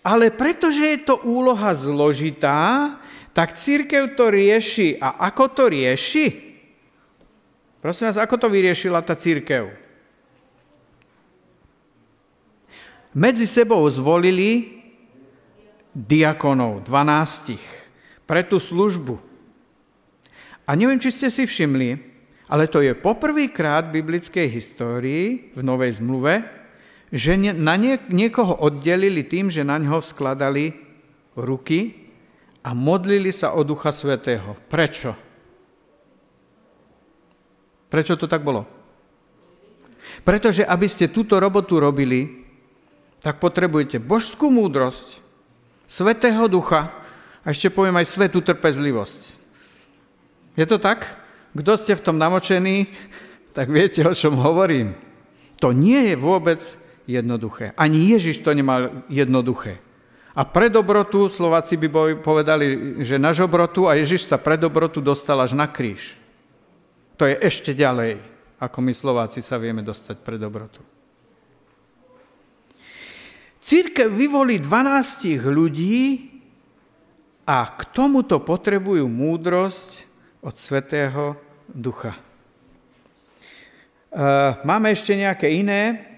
Ale 0.00 0.32
pretože 0.32 0.80
je 0.80 0.98
to 1.04 1.20
úloha 1.20 1.76
zložitá, 1.76 2.96
tak 3.36 3.52
církev 3.52 4.16
to 4.16 4.32
rieši. 4.32 4.96
A 4.96 5.28
ako 5.28 5.52
to 5.52 5.68
rieši? 5.68 6.32
Prosím 7.84 8.08
vás, 8.08 8.16
ako 8.16 8.40
to 8.40 8.48
vyriešila 8.48 9.04
tá 9.04 9.12
církev? 9.12 9.76
Medzi 13.12 13.44
sebou 13.44 13.84
zvolili 13.92 14.80
diakonov, 15.92 16.88
dvanástich, 16.88 17.60
pre 18.24 18.40
tú 18.40 18.56
službu. 18.56 19.20
A 20.64 20.72
neviem, 20.72 21.00
či 21.00 21.12
ste 21.12 21.28
si 21.28 21.44
všimli, 21.44 21.96
ale 22.48 22.68
to 22.72 22.80
je 22.80 22.96
poprvýkrát 22.96 23.92
v 23.92 24.00
biblickej 24.00 24.48
histórii, 24.48 25.52
v 25.52 25.60
Novej 25.60 26.00
zmluve, 26.00 26.40
že 27.12 27.36
na 27.36 27.76
niekoho 28.08 28.56
oddelili 28.64 29.28
tým, 29.28 29.52
že 29.52 29.62
na 29.62 29.76
ňo 29.76 30.02
skladali 30.02 30.72
ruky 31.38 32.05
a 32.66 32.74
modlili 32.74 33.30
sa 33.30 33.54
o 33.54 33.62
Ducha 33.62 33.94
Svetého. 33.94 34.58
Prečo? 34.66 35.14
Prečo 37.86 38.18
to 38.18 38.26
tak 38.26 38.42
bolo? 38.42 38.66
Pretože 40.26 40.66
aby 40.66 40.90
ste 40.90 41.14
túto 41.14 41.38
robotu 41.38 41.78
robili, 41.78 42.42
tak 43.22 43.38
potrebujete 43.38 44.02
božskú 44.02 44.50
múdrosť, 44.50 45.22
Svetého 45.86 46.50
Ducha 46.50 46.90
a 47.46 47.54
ešte 47.54 47.70
poviem 47.70 47.94
aj 48.02 48.10
svetú 48.10 48.42
trpezlivosť. 48.42 49.38
Je 50.58 50.66
to 50.66 50.82
tak? 50.82 51.06
Kto 51.54 51.78
ste 51.78 51.94
v 51.94 52.02
tom 52.02 52.18
namočení, 52.18 52.90
tak 53.54 53.70
viete, 53.70 54.02
o 54.02 54.10
čom 54.10 54.34
hovorím. 54.42 54.98
To 55.62 55.70
nie 55.70 56.10
je 56.10 56.16
vôbec 56.18 56.58
jednoduché. 57.06 57.70
Ani 57.78 58.10
Ježiš 58.10 58.42
to 58.42 58.50
nemal 58.50 59.06
jednoduché. 59.06 59.78
A 60.36 60.44
pre 60.44 60.68
dobrotu, 60.68 61.32
Slováci 61.32 61.80
by 61.80 62.20
povedali, 62.20 63.00
že 63.00 63.16
na 63.16 63.32
žobrotu 63.32 63.88
a 63.88 63.96
Ježiš 63.96 64.28
sa 64.28 64.36
pre 64.36 64.60
dobrotu 64.60 65.00
dostal 65.00 65.40
až 65.40 65.56
na 65.56 65.64
kríž. 65.64 66.20
To 67.16 67.24
je 67.24 67.40
ešte 67.40 67.72
ďalej, 67.72 68.20
ako 68.60 68.78
my 68.84 68.92
Slováci 68.92 69.40
sa 69.40 69.56
vieme 69.56 69.80
dostať 69.80 70.20
pre 70.20 70.36
dobrotu. 70.36 70.84
Církev 73.64 74.12
vyvolí 74.12 74.60
12 74.60 75.40
ľudí 75.48 76.28
a 77.48 77.64
k 77.72 77.80
tomuto 77.96 78.38
potrebujú 78.44 79.08
múdrosť, 79.08 80.06
od 80.46 80.54
Svetého 80.54 81.34
Ducha. 81.66 82.14
E, 82.14 82.20
máme 84.62 84.94
ešte 84.94 85.18
nejaké 85.18 85.50
iné 85.50 86.14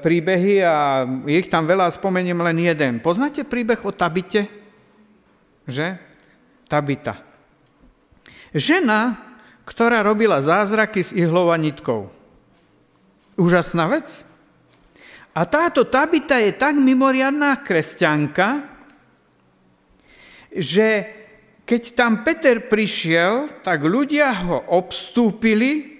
príbehy 0.00 0.62
a 0.62 1.04
je 1.26 1.36
ich 1.40 1.50
tam 1.50 1.66
veľa, 1.66 1.90
spomeniem 1.90 2.38
len 2.38 2.58
jeden. 2.60 3.02
Poznáte 3.02 3.42
príbeh 3.42 3.82
o 3.82 3.90
Tabite? 3.90 4.46
Že? 5.66 5.98
Tabita. 6.70 7.18
Žena, 8.54 9.18
ktorá 9.66 10.02
robila 10.02 10.42
zázraky 10.42 11.00
s 11.02 11.10
ihlou 11.14 11.50
a 11.50 11.56
nitkou. 11.58 12.10
Úžasná 13.38 13.86
vec. 13.86 14.26
A 15.30 15.46
táto 15.46 15.86
Tabita 15.86 16.42
je 16.42 16.50
tak 16.54 16.74
mimoriadná 16.74 17.62
kresťanka, 17.62 18.66
že 20.50 21.06
keď 21.62 21.82
tam 21.94 22.26
Peter 22.26 22.66
prišiel, 22.66 23.62
tak 23.62 23.86
ľudia 23.86 24.34
ho 24.42 24.58
obstúpili 24.74 25.99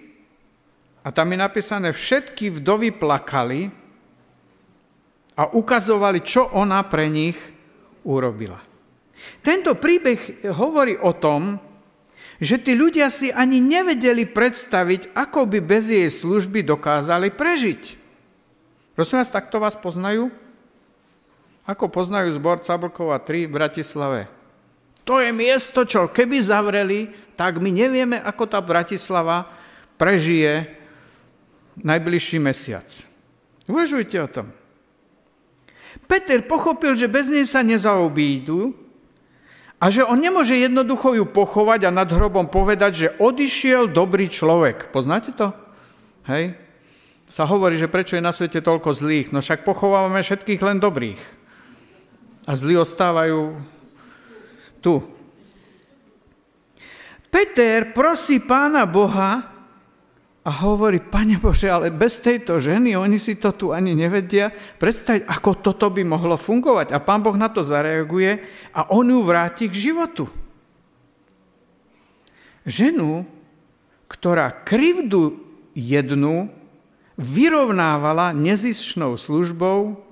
a 1.00 1.08
tam 1.08 1.32
je 1.32 1.38
napísané, 1.40 1.88
všetky 1.96 2.60
vdovy 2.60 2.92
plakali 2.92 3.72
a 5.32 5.48
ukazovali, 5.48 6.20
čo 6.20 6.52
ona 6.52 6.84
pre 6.84 7.08
nich 7.08 7.36
urobila. 8.04 8.60
Tento 9.40 9.76
príbeh 9.76 10.44
hovorí 10.52 10.96
o 11.00 11.12
tom, 11.16 11.56
že 12.40 12.56
tí 12.56 12.72
ľudia 12.72 13.12
si 13.12 13.28
ani 13.28 13.60
nevedeli 13.60 14.24
predstaviť, 14.24 15.12
ako 15.12 15.44
by 15.44 15.58
bez 15.60 15.92
jej 15.92 16.08
služby 16.08 16.64
dokázali 16.64 17.28
prežiť. 17.32 18.00
Prosím 18.96 19.20
vás, 19.20 19.32
takto 19.32 19.60
vás 19.60 19.76
poznajú? 19.76 20.32
Ako 21.68 21.92
poznajú 21.92 22.32
zbor 22.36 22.64
Cablkova 22.64 23.20
3 23.20 23.48
v 23.48 23.52
Bratislave? 23.52 24.20
To 25.04 25.20
je 25.20 25.32
miesto, 25.32 25.84
čo 25.84 26.08
keby 26.08 26.40
zavreli, 26.40 27.12
tak 27.36 27.60
my 27.60 27.68
nevieme, 27.72 28.16
ako 28.20 28.44
tá 28.48 28.60
Bratislava 28.60 29.48
prežije 30.00 30.79
najbližší 31.82 32.38
mesiac. 32.38 32.86
Uvažujte 33.68 34.16
o 34.22 34.28
tom. 34.28 34.46
Peter 36.06 36.42
pochopil, 36.46 36.94
že 36.94 37.10
bez 37.10 37.26
nej 37.30 37.46
sa 37.46 37.62
nezaobídu 37.62 38.74
a 39.80 39.88
že 39.88 40.04
on 40.04 40.18
nemôže 40.18 40.54
jednoducho 40.54 41.16
ju 41.16 41.24
pochovať 41.26 41.88
a 41.88 41.94
nad 41.94 42.06
hrobom 42.10 42.46
povedať, 42.46 42.92
že 42.92 43.12
odišiel 43.16 43.90
dobrý 43.90 44.28
človek. 44.28 44.92
Poznáte 44.92 45.32
to? 45.32 45.50
Hej? 46.28 46.54
Sa 47.30 47.46
hovorí, 47.46 47.78
že 47.78 47.90
prečo 47.90 48.18
je 48.18 48.26
na 48.26 48.34
svete 48.34 48.58
toľko 48.58 48.90
zlých. 48.90 49.30
No 49.30 49.38
však 49.38 49.62
pochovávame 49.62 50.20
všetkých 50.20 50.60
len 50.66 50.82
dobrých. 50.82 51.22
A 52.44 52.52
zlí 52.58 52.74
ostávajú 52.74 53.54
tu. 54.82 54.98
Peter 57.30 57.94
prosí 57.94 58.42
pána 58.42 58.82
Boha 58.90 59.59
a 60.50 60.66
hovorí, 60.66 60.98
pane 60.98 61.38
Bože, 61.38 61.70
ale 61.70 61.94
bez 61.94 62.18
tejto 62.18 62.58
ženy, 62.58 62.98
oni 62.98 63.22
si 63.22 63.38
to 63.38 63.54
tu 63.54 63.70
ani 63.70 63.94
nevedia 63.94 64.50
predstaviť, 64.50 65.22
ako 65.30 65.62
toto 65.62 65.86
by 65.94 66.02
mohlo 66.02 66.34
fungovať. 66.34 66.90
A 66.90 66.98
pán 66.98 67.22
Boh 67.22 67.38
na 67.38 67.46
to 67.46 67.62
zareaguje 67.62 68.42
a 68.74 68.90
on 68.90 69.06
ju 69.06 69.22
vráti 69.22 69.70
k 69.70 69.78
životu. 69.78 70.26
Ženu, 72.66 73.22
ktorá 74.10 74.50
krivdu 74.66 75.38
jednu 75.70 76.50
vyrovnávala 77.14 78.34
nezišnou 78.34 79.14
službou 79.14 80.02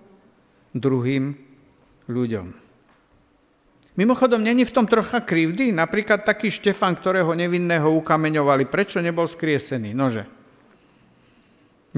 druhým 0.70 1.34
ľuďom. 2.06 2.67
Mimochodom, 3.98 4.38
není 4.38 4.62
v 4.62 4.70
tom 4.70 4.86
trocha 4.86 5.18
krivdy? 5.18 5.74
Napríklad 5.74 6.22
taký 6.22 6.54
Štefan, 6.54 6.94
ktorého 6.94 7.34
nevinného 7.34 7.90
ukameňovali. 7.98 8.70
Prečo 8.70 9.02
nebol 9.02 9.26
skriesený? 9.26 9.90
Nože. 9.90 10.22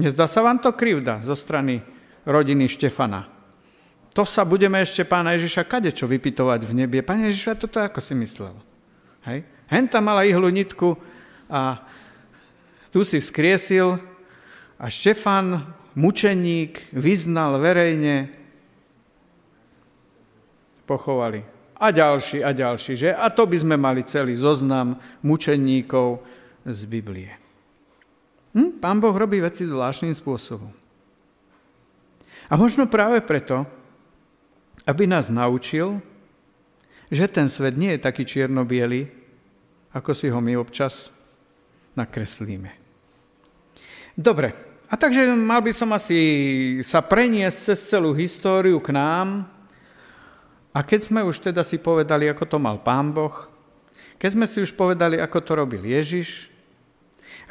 Nezdá 0.01 0.25
sa 0.25 0.41
vám 0.41 0.57
to 0.57 0.73
krivda 0.73 1.21
zo 1.21 1.37
strany 1.37 1.85
rodiny 2.25 2.65
Štefana? 2.65 3.29
To 4.17 4.25
sa 4.25 4.41
budeme 4.41 4.81
ešte 4.81 5.05
pána 5.05 5.37
Ježiša 5.37 5.61
kadečo 5.69 6.09
vypitovať 6.09 6.65
v 6.65 6.73
nebie. 6.73 7.05
Pane 7.05 7.29
Ježiša, 7.29 7.61
toto 7.61 7.77
ako 7.77 8.01
si 8.01 8.17
myslel? 8.17 8.57
Hej? 9.29 9.45
Henta 9.69 10.01
mala 10.01 10.25
ihlu 10.25 10.49
nitku 10.49 10.97
a 11.45 11.85
tu 12.89 13.05
si 13.05 13.21
vzkriesil 13.21 14.01
a 14.81 14.89
Štefan, 14.89 15.69
mučeník, 15.93 16.81
vyznal 16.97 17.61
verejne, 17.61 18.33
pochovali 20.89 21.50
a 21.81 21.89
ďalší 21.89 22.45
a 22.45 22.53
ďalší, 22.53 22.93
že? 22.93 23.09
A 23.09 23.33
to 23.33 23.49
by 23.49 23.57
sme 23.57 23.73
mali 23.73 24.05
celý 24.05 24.37
zoznam 24.37 25.01
mučeníkov 25.25 26.21
z 26.61 26.81
Biblie. 26.85 27.33
Hm? 28.53 28.77
Pán 28.77 29.01
Boh 29.01 29.17
robí 29.17 29.41
veci 29.41 29.65
zvláštnym 29.65 30.13
spôsobom. 30.13 30.69
A 32.51 32.53
možno 32.53 32.85
práve 32.85 33.17
preto, 33.25 33.65
aby 34.85 35.09
nás 35.09 35.33
naučil, 35.33 35.97
že 37.09 37.25
ten 37.25 37.49
svet 37.49 37.73
nie 37.73 37.97
je 37.97 38.05
taký 38.05 38.23
čierno 38.27 38.61
ako 39.91 40.11
si 40.15 40.31
ho 40.31 40.39
my 40.39 40.55
občas 40.55 41.11
nakreslíme. 41.97 42.71
Dobre, 44.15 44.55
a 44.91 44.99
takže 44.99 45.31
mal 45.35 45.63
by 45.63 45.71
som 45.71 45.91
asi 45.95 46.19
sa 46.83 46.99
preniesť 46.99 47.57
cez 47.71 47.79
celú 47.87 48.11
históriu 48.11 48.79
k 48.83 48.91
nám, 48.91 49.47
a 50.71 50.79
keď 50.83 51.11
sme 51.11 51.21
už 51.27 51.43
teda 51.43 51.67
si 51.67 51.75
povedali, 51.75 52.31
ako 52.31 52.47
to 52.47 52.57
mal 52.57 52.79
Pán 52.79 53.11
Boh, 53.11 53.35
keď 54.15 54.29
sme 54.37 54.45
si 54.47 54.63
už 54.63 54.71
povedali, 54.77 55.19
ako 55.19 55.37
to 55.43 55.51
robil 55.57 55.83
Ježiš, 55.83 56.51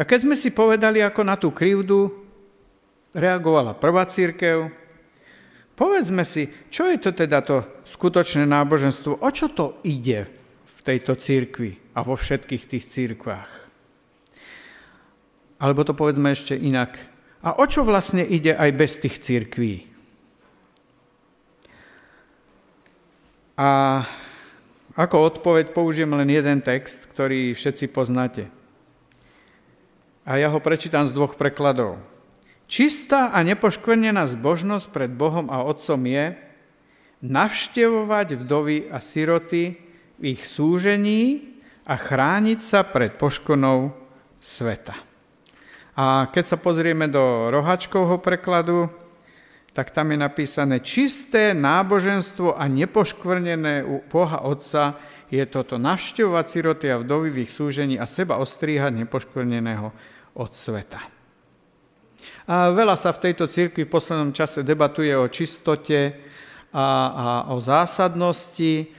a 0.00 0.06
keď 0.08 0.24
sme 0.24 0.36
si 0.36 0.48
povedali, 0.48 1.04
ako 1.04 1.20
na 1.20 1.36
tú 1.36 1.52
krivdu 1.52 2.08
reagovala 3.12 3.76
prvá 3.76 4.08
církev, 4.08 4.72
povedzme 5.76 6.24
si, 6.24 6.48
čo 6.72 6.88
je 6.88 6.96
to 6.96 7.12
teda 7.12 7.44
to 7.44 7.60
skutočné 7.84 8.48
náboženstvo, 8.48 9.20
o 9.20 9.28
čo 9.28 9.52
to 9.52 9.76
ide 9.84 10.24
v 10.64 10.78
tejto 10.80 11.12
církvi 11.18 11.92
a 11.92 12.00
vo 12.00 12.16
všetkých 12.16 12.64
tých 12.64 12.84
církvách. 12.88 13.50
Alebo 15.60 15.84
to 15.84 15.92
povedzme 15.92 16.32
ešte 16.32 16.56
inak. 16.56 16.96
A 17.44 17.60
o 17.60 17.64
čo 17.68 17.84
vlastne 17.84 18.24
ide 18.24 18.56
aj 18.56 18.70
bez 18.72 18.96
tých 18.96 19.20
církví? 19.20 19.89
A 23.60 23.68
Ako 24.98 25.32
odpoveď 25.32 25.70
použijem 25.70 26.10
len 26.12 26.26
jeden 26.28 26.58
text, 26.60 27.06
ktorý 27.08 27.54
všetci 27.54 27.88
poznáte. 27.94 28.50
A 30.26 30.36
ja 30.36 30.50
ho 30.50 30.58
prečítam 30.58 31.06
z 31.06 31.14
dvoch 31.14 31.38
prekladov. 31.38 32.02
Čistá 32.70 33.32
a 33.32 33.40
nepoškvrnená 33.46 34.28
zbožnosť 34.30 34.86
pred 34.92 35.10
Bohom 35.10 35.48
a 35.50 35.62
Otcom 35.66 35.98
je 36.06 36.36
navštevovať 37.24 38.44
vdovy 38.44 38.92
a 38.92 38.98
siroty 39.00 39.78
v 40.20 40.24
ich 40.36 40.44
súžení 40.46 41.54
a 41.88 41.96
chrániť 41.98 42.60
sa 42.60 42.84
pred 42.84 43.14
poškonou 43.16 43.96
sveta. 44.38 44.94
A 45.96 46.30
keď 46.30 46.44
sa 46.44 46.56
pozrieme 46.60 47.10
do 47.10 47.50
rohačkovho 47.50 48.20
prekladu, 48.22 48.92
tak 49.70 49.94
tam 49.94 50.10
je 50.10 50.18
napísané 50.18 50.82
čisté 50.82 51.54
náboženstvo 51.54 52.58
a 52.58 52.66
nepoškvrnené 52.66 53.86
u 53.86 54.02
Boha 54.10 54.42
Otca 54.42 54.98
je 55.30 55.46
toto 55.46 55.78
navštevovať 55.78 56.46
siroty 56.50 56.86
a 56.90 56.98
vdovy 56.98 57.30
v 57.30 57.40
ich 57.46 57.54
súžení 57.54 57.94
a 57.94 58.06
seba 58.10 58.42
ostríhať 58.42 59.06
nepoškvrneného 59.06 59.94
od 60.34 60.50
sveta. 60.50 60.98
A 62.50 62.74
veľa 62.74 62.98
sa 62.98 63.14
v 63.14 63.30
tejto 63.30 63.46
cirkvi 63.46 63.86
v 63.86 63.94
poslednom 63.94 64.34
čase 64.34 64.66
debatuje 64.66 65.14
o 65.14 65.30
čistote 65.30 66.18
a, 66.74 66.86
a 67.14 67.26
o 67.54 67.62
zásadnosti 67.62 68.90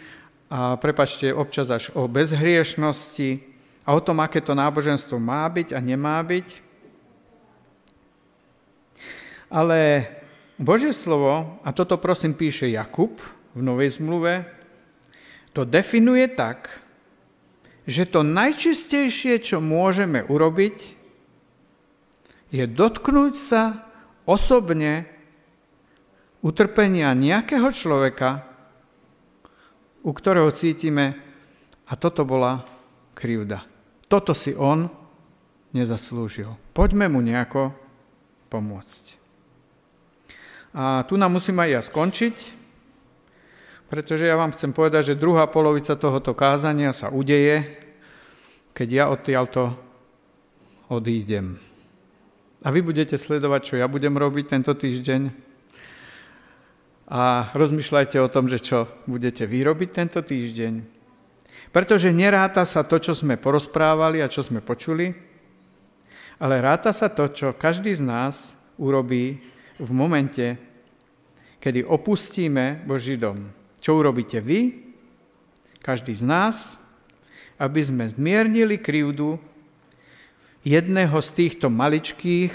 a 0.51 0.75
prepačte, 0.79 1.31
občas 1.31 1.67
až 1.71 1.91
o 1.95 2.07
bezhriešnosti 2.07 3.43
a 3.87 3.95
o 3.95 3.99
tom, 4.03 4.23
aké 4.23 4.39
to 4.39 4.55
náboženstvo 4.55 5.19
má 5.19 5.47
byť 5.51 5.75
a 5.75 5.79
nemá 5.83 6.19
byť. 6.23 6.47
Ale 9.51 10.07
Božie 10.61 10.93
slovo, 10.93 11.57
a 11.65 11.73
toto 11.73 11.97
prosím 11.97 12.37
píše 12.37 12.69
Jakub 12.69 13.17
v 13.57 13.61
Novej 13.65 13.97
zmluve, 13.97 14.45
to 15.57 15.65
definuje 15.65 16.29
tak, 16.29 16.69
že 17.89 18.05
to 18.05 18.21
najčistejšie, 18.21 19.41
čo 19.41 19.57
môžeme 19.57 20.21
urobiť, 20.21 20.77
je 22.53 22.65
dotknúť 22.69 23.33
sa 23.41 23.89
osobne 24.29 25.09
utrpenia 26.45 27.09
nejakého 27.17 27.73
človeka, 27.73 28.45
u 30.05 30.13
ktorého 30.13 30.53
cítime, 30.53 31.17
a 31.89 31.97
toto 31.97 32.21
bola 32.21 32.63
krivda. 33.17 33.65
Toto 34.05 34.37
si 34.37 34.53
on 34.53 34.87
nezaslúžil. 35.73 36.53
Poďme 36.71 37.09
mu 37.09 37.19
nejako 37.19 37.73
pomôcť. 38.47 39.20
A 40.71 41.03
tu 41.03 41.19
nám 41.19 41.35
musím 41.35 41.59
aj 41.59 41.69
ja 41.69 41.81
skončiť, 41.83 42.35
pretože 43.91 44.23
ja 44.23 44.39
vám 44.39 44.55
chcem 44.55 44.71
povedať, 44.71 45.11
že 45.11 45.19
druhá 45.19 45.51
polovica 45.51 45.99
tohoto 45.99 46.31
kázania 46.31 46.95
sa 46.95 47.11
udeje, 47.11 47.67
keď 48.71 48.87
ja 48.87 49.05
odtiaľto 49.11 49.75
odídem. 50.87 51.59
A 52.63 52.71
vy 52.71 52.79
budete 52.79 53.19
sledovať, 53.19 53.61
čo 53.67 53.75
ja 53.75 53.91
budem 53.91 54.15
robiť 54.15 54.45
tento 54.47 54.71
týždeň. 54.71 55.51
A 57.11 57.51
rozmýšľajte 57.51 58.15
o 58.23 58.31
tom, 58.31 58.47
že 58.47 58.63
čo 58.63 58.87
budete 59.03 59.43
vyrobiť 59.43 59.89
tento 59.91 60.23
týždeň. 60.23 60.73
Pretože 61.75 62.15
neráta 62.15 62.63
sa 62.63 62.87
to, 62.87 62.95
čo 62.95 63.11
sme 63.11 63.35
porozprávali 63.35 64.23
a 64.23 64.31
čo 64.31 64.39
sme 64.39 64.63
počuli, 64.63 65.11
ale 66.39 66.63
ráta 66.63 66.95
sa 66.95 67.11
to, 67.11 67.27
čo 67.27 67.51
každý 67.51 67.91
z 67.91 68.07
nás 68.07 68.55
urobí 68.79 69.43
v 69.81 69.91
momente, 69.91 70.61
kedy 71.57 71.81
opustíme 71.81 72.85
Boží 72.85 73.17
dom. 73.17 73.49
Čo 73.81 73.97
urobíte 73.97 74.37
vy, 74.37 74.93
každý 75.81 76.13
z 76.13 76.21
nás, 76.21 76.77
aby 77.57 77.81
sme 77.81 78.13
zmiernili 78.13 78.77
krivdu 78.77 79.41
jedného 80.61 81.17
z 81.17 81.29
týchto 81.33 81.73
maličkých, 81.73 82.53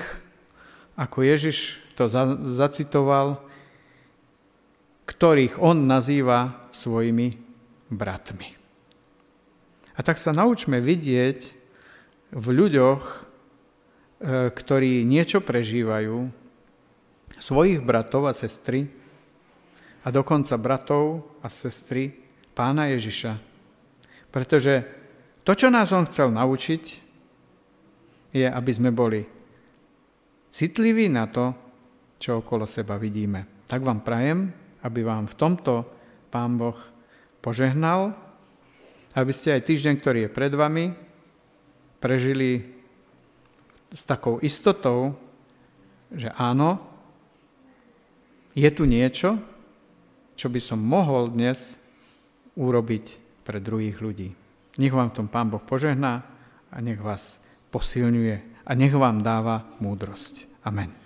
ako 0.95 1.19
Ježiš 1.27 1.83
to 1.99 2.07
zacitoval, 2.47 3.43
ktorých 5.07 5.59
on 5.59 5.87
nazýva 5.87 6.71
svojimi 6.71 7.39
bratmi. 7.91 8.55
A 9.97 10.01
tak 10.05 10.21
sa 10.21 10.31
naučme 10.35 10.79
vidieť 10.79 11.41
v 12.35 12.47
ľuďoch, 12.53 13.03
e, 13.07 13.19
ktorí 14.53 15.07
niečo 15.09 15.41
prežívajú, 15.41 16.46
svojich 17.47 17.79
bratov 17.79 18.27
a 18.27 18.35
sestry 18.35 18.91
a 20.03 20.11
dokonca 20.11 20.59
bratov 20.59 21.39
a 21.39 21.47
sestry 21.47 22.11
pána 22.51 22.91
Ježiša. 22.91 23.39
Pretože 24.35 24.83
to, 25.47 25.55
čo 25.55 25.71
nás 25.71 25.95
on 25.95 26.11
chcel 26.11 26.35
naučiť, 26.35 26.85
je, 28.35 28.47
aby 28.51 28.73
sme 28.75 28.91
boli 28.91 29.23
citliví 30.51 31.07
na 31.07 31.31
to, 31.31 31.55
čo 32.19 32.43
okolo 32.43 32.67
seba 32.67 32.99
vidíme. 32.99 33.63
Tak 33.71 33.79
vám 33.87 34.03
prajem, 34.03 34.51
aby 34.83 35.07
vám 35.07 35.31
v 35.31 35.39
tomto 35.39 35.87
Pán 36.27 36.59
Boh 36.59 36.77
požehnal, 37.39 38.11
aby 39.15 39.31
ste 39.31 39.55
aj 39.55 39.71
týždeň, 39.71 39.95
ktorý 40.03 40.19
je 40.27 40.35
pred 40.35 40.51
vami, 40.51 40.91
prežili 42.03 42.75
s 43.95 44.03
takou 44.03 44.43
istotou, 44.43 45.15
že 46.11 46.29
áno, 46.35 46.96
je 48.57 48.69
tu 48.73 48.89
niečo, 48.89 49.37
čo 50.33 50.49
by 50.49 50.61
som 50.65 50.81
mohol 50.81 51.29
dnes 51.29 51.77
urobiť 52.57 53.05
pre 53.45 53.61
druhých 53.61 54.01
ľudí. 54.01 54.33
Nech 54.81 54.93
vám 54.97 55.13
v 55.13 55.17
tom 55.23 55.29
Pán 55.29 55.53
Boh 55.53 55.61
požehná 55.61 56.25
a 56.73 56.77
nech 56.81 56.99
vás 56.99 57.37
posilňuje 57.69 58.65
a 58.65 58.71
nech 58.73 58.97
vám 58.97 59.21
dáva 59.21 59.69
múdrosť. 59.79 60.65
Amen. 60.65 61.06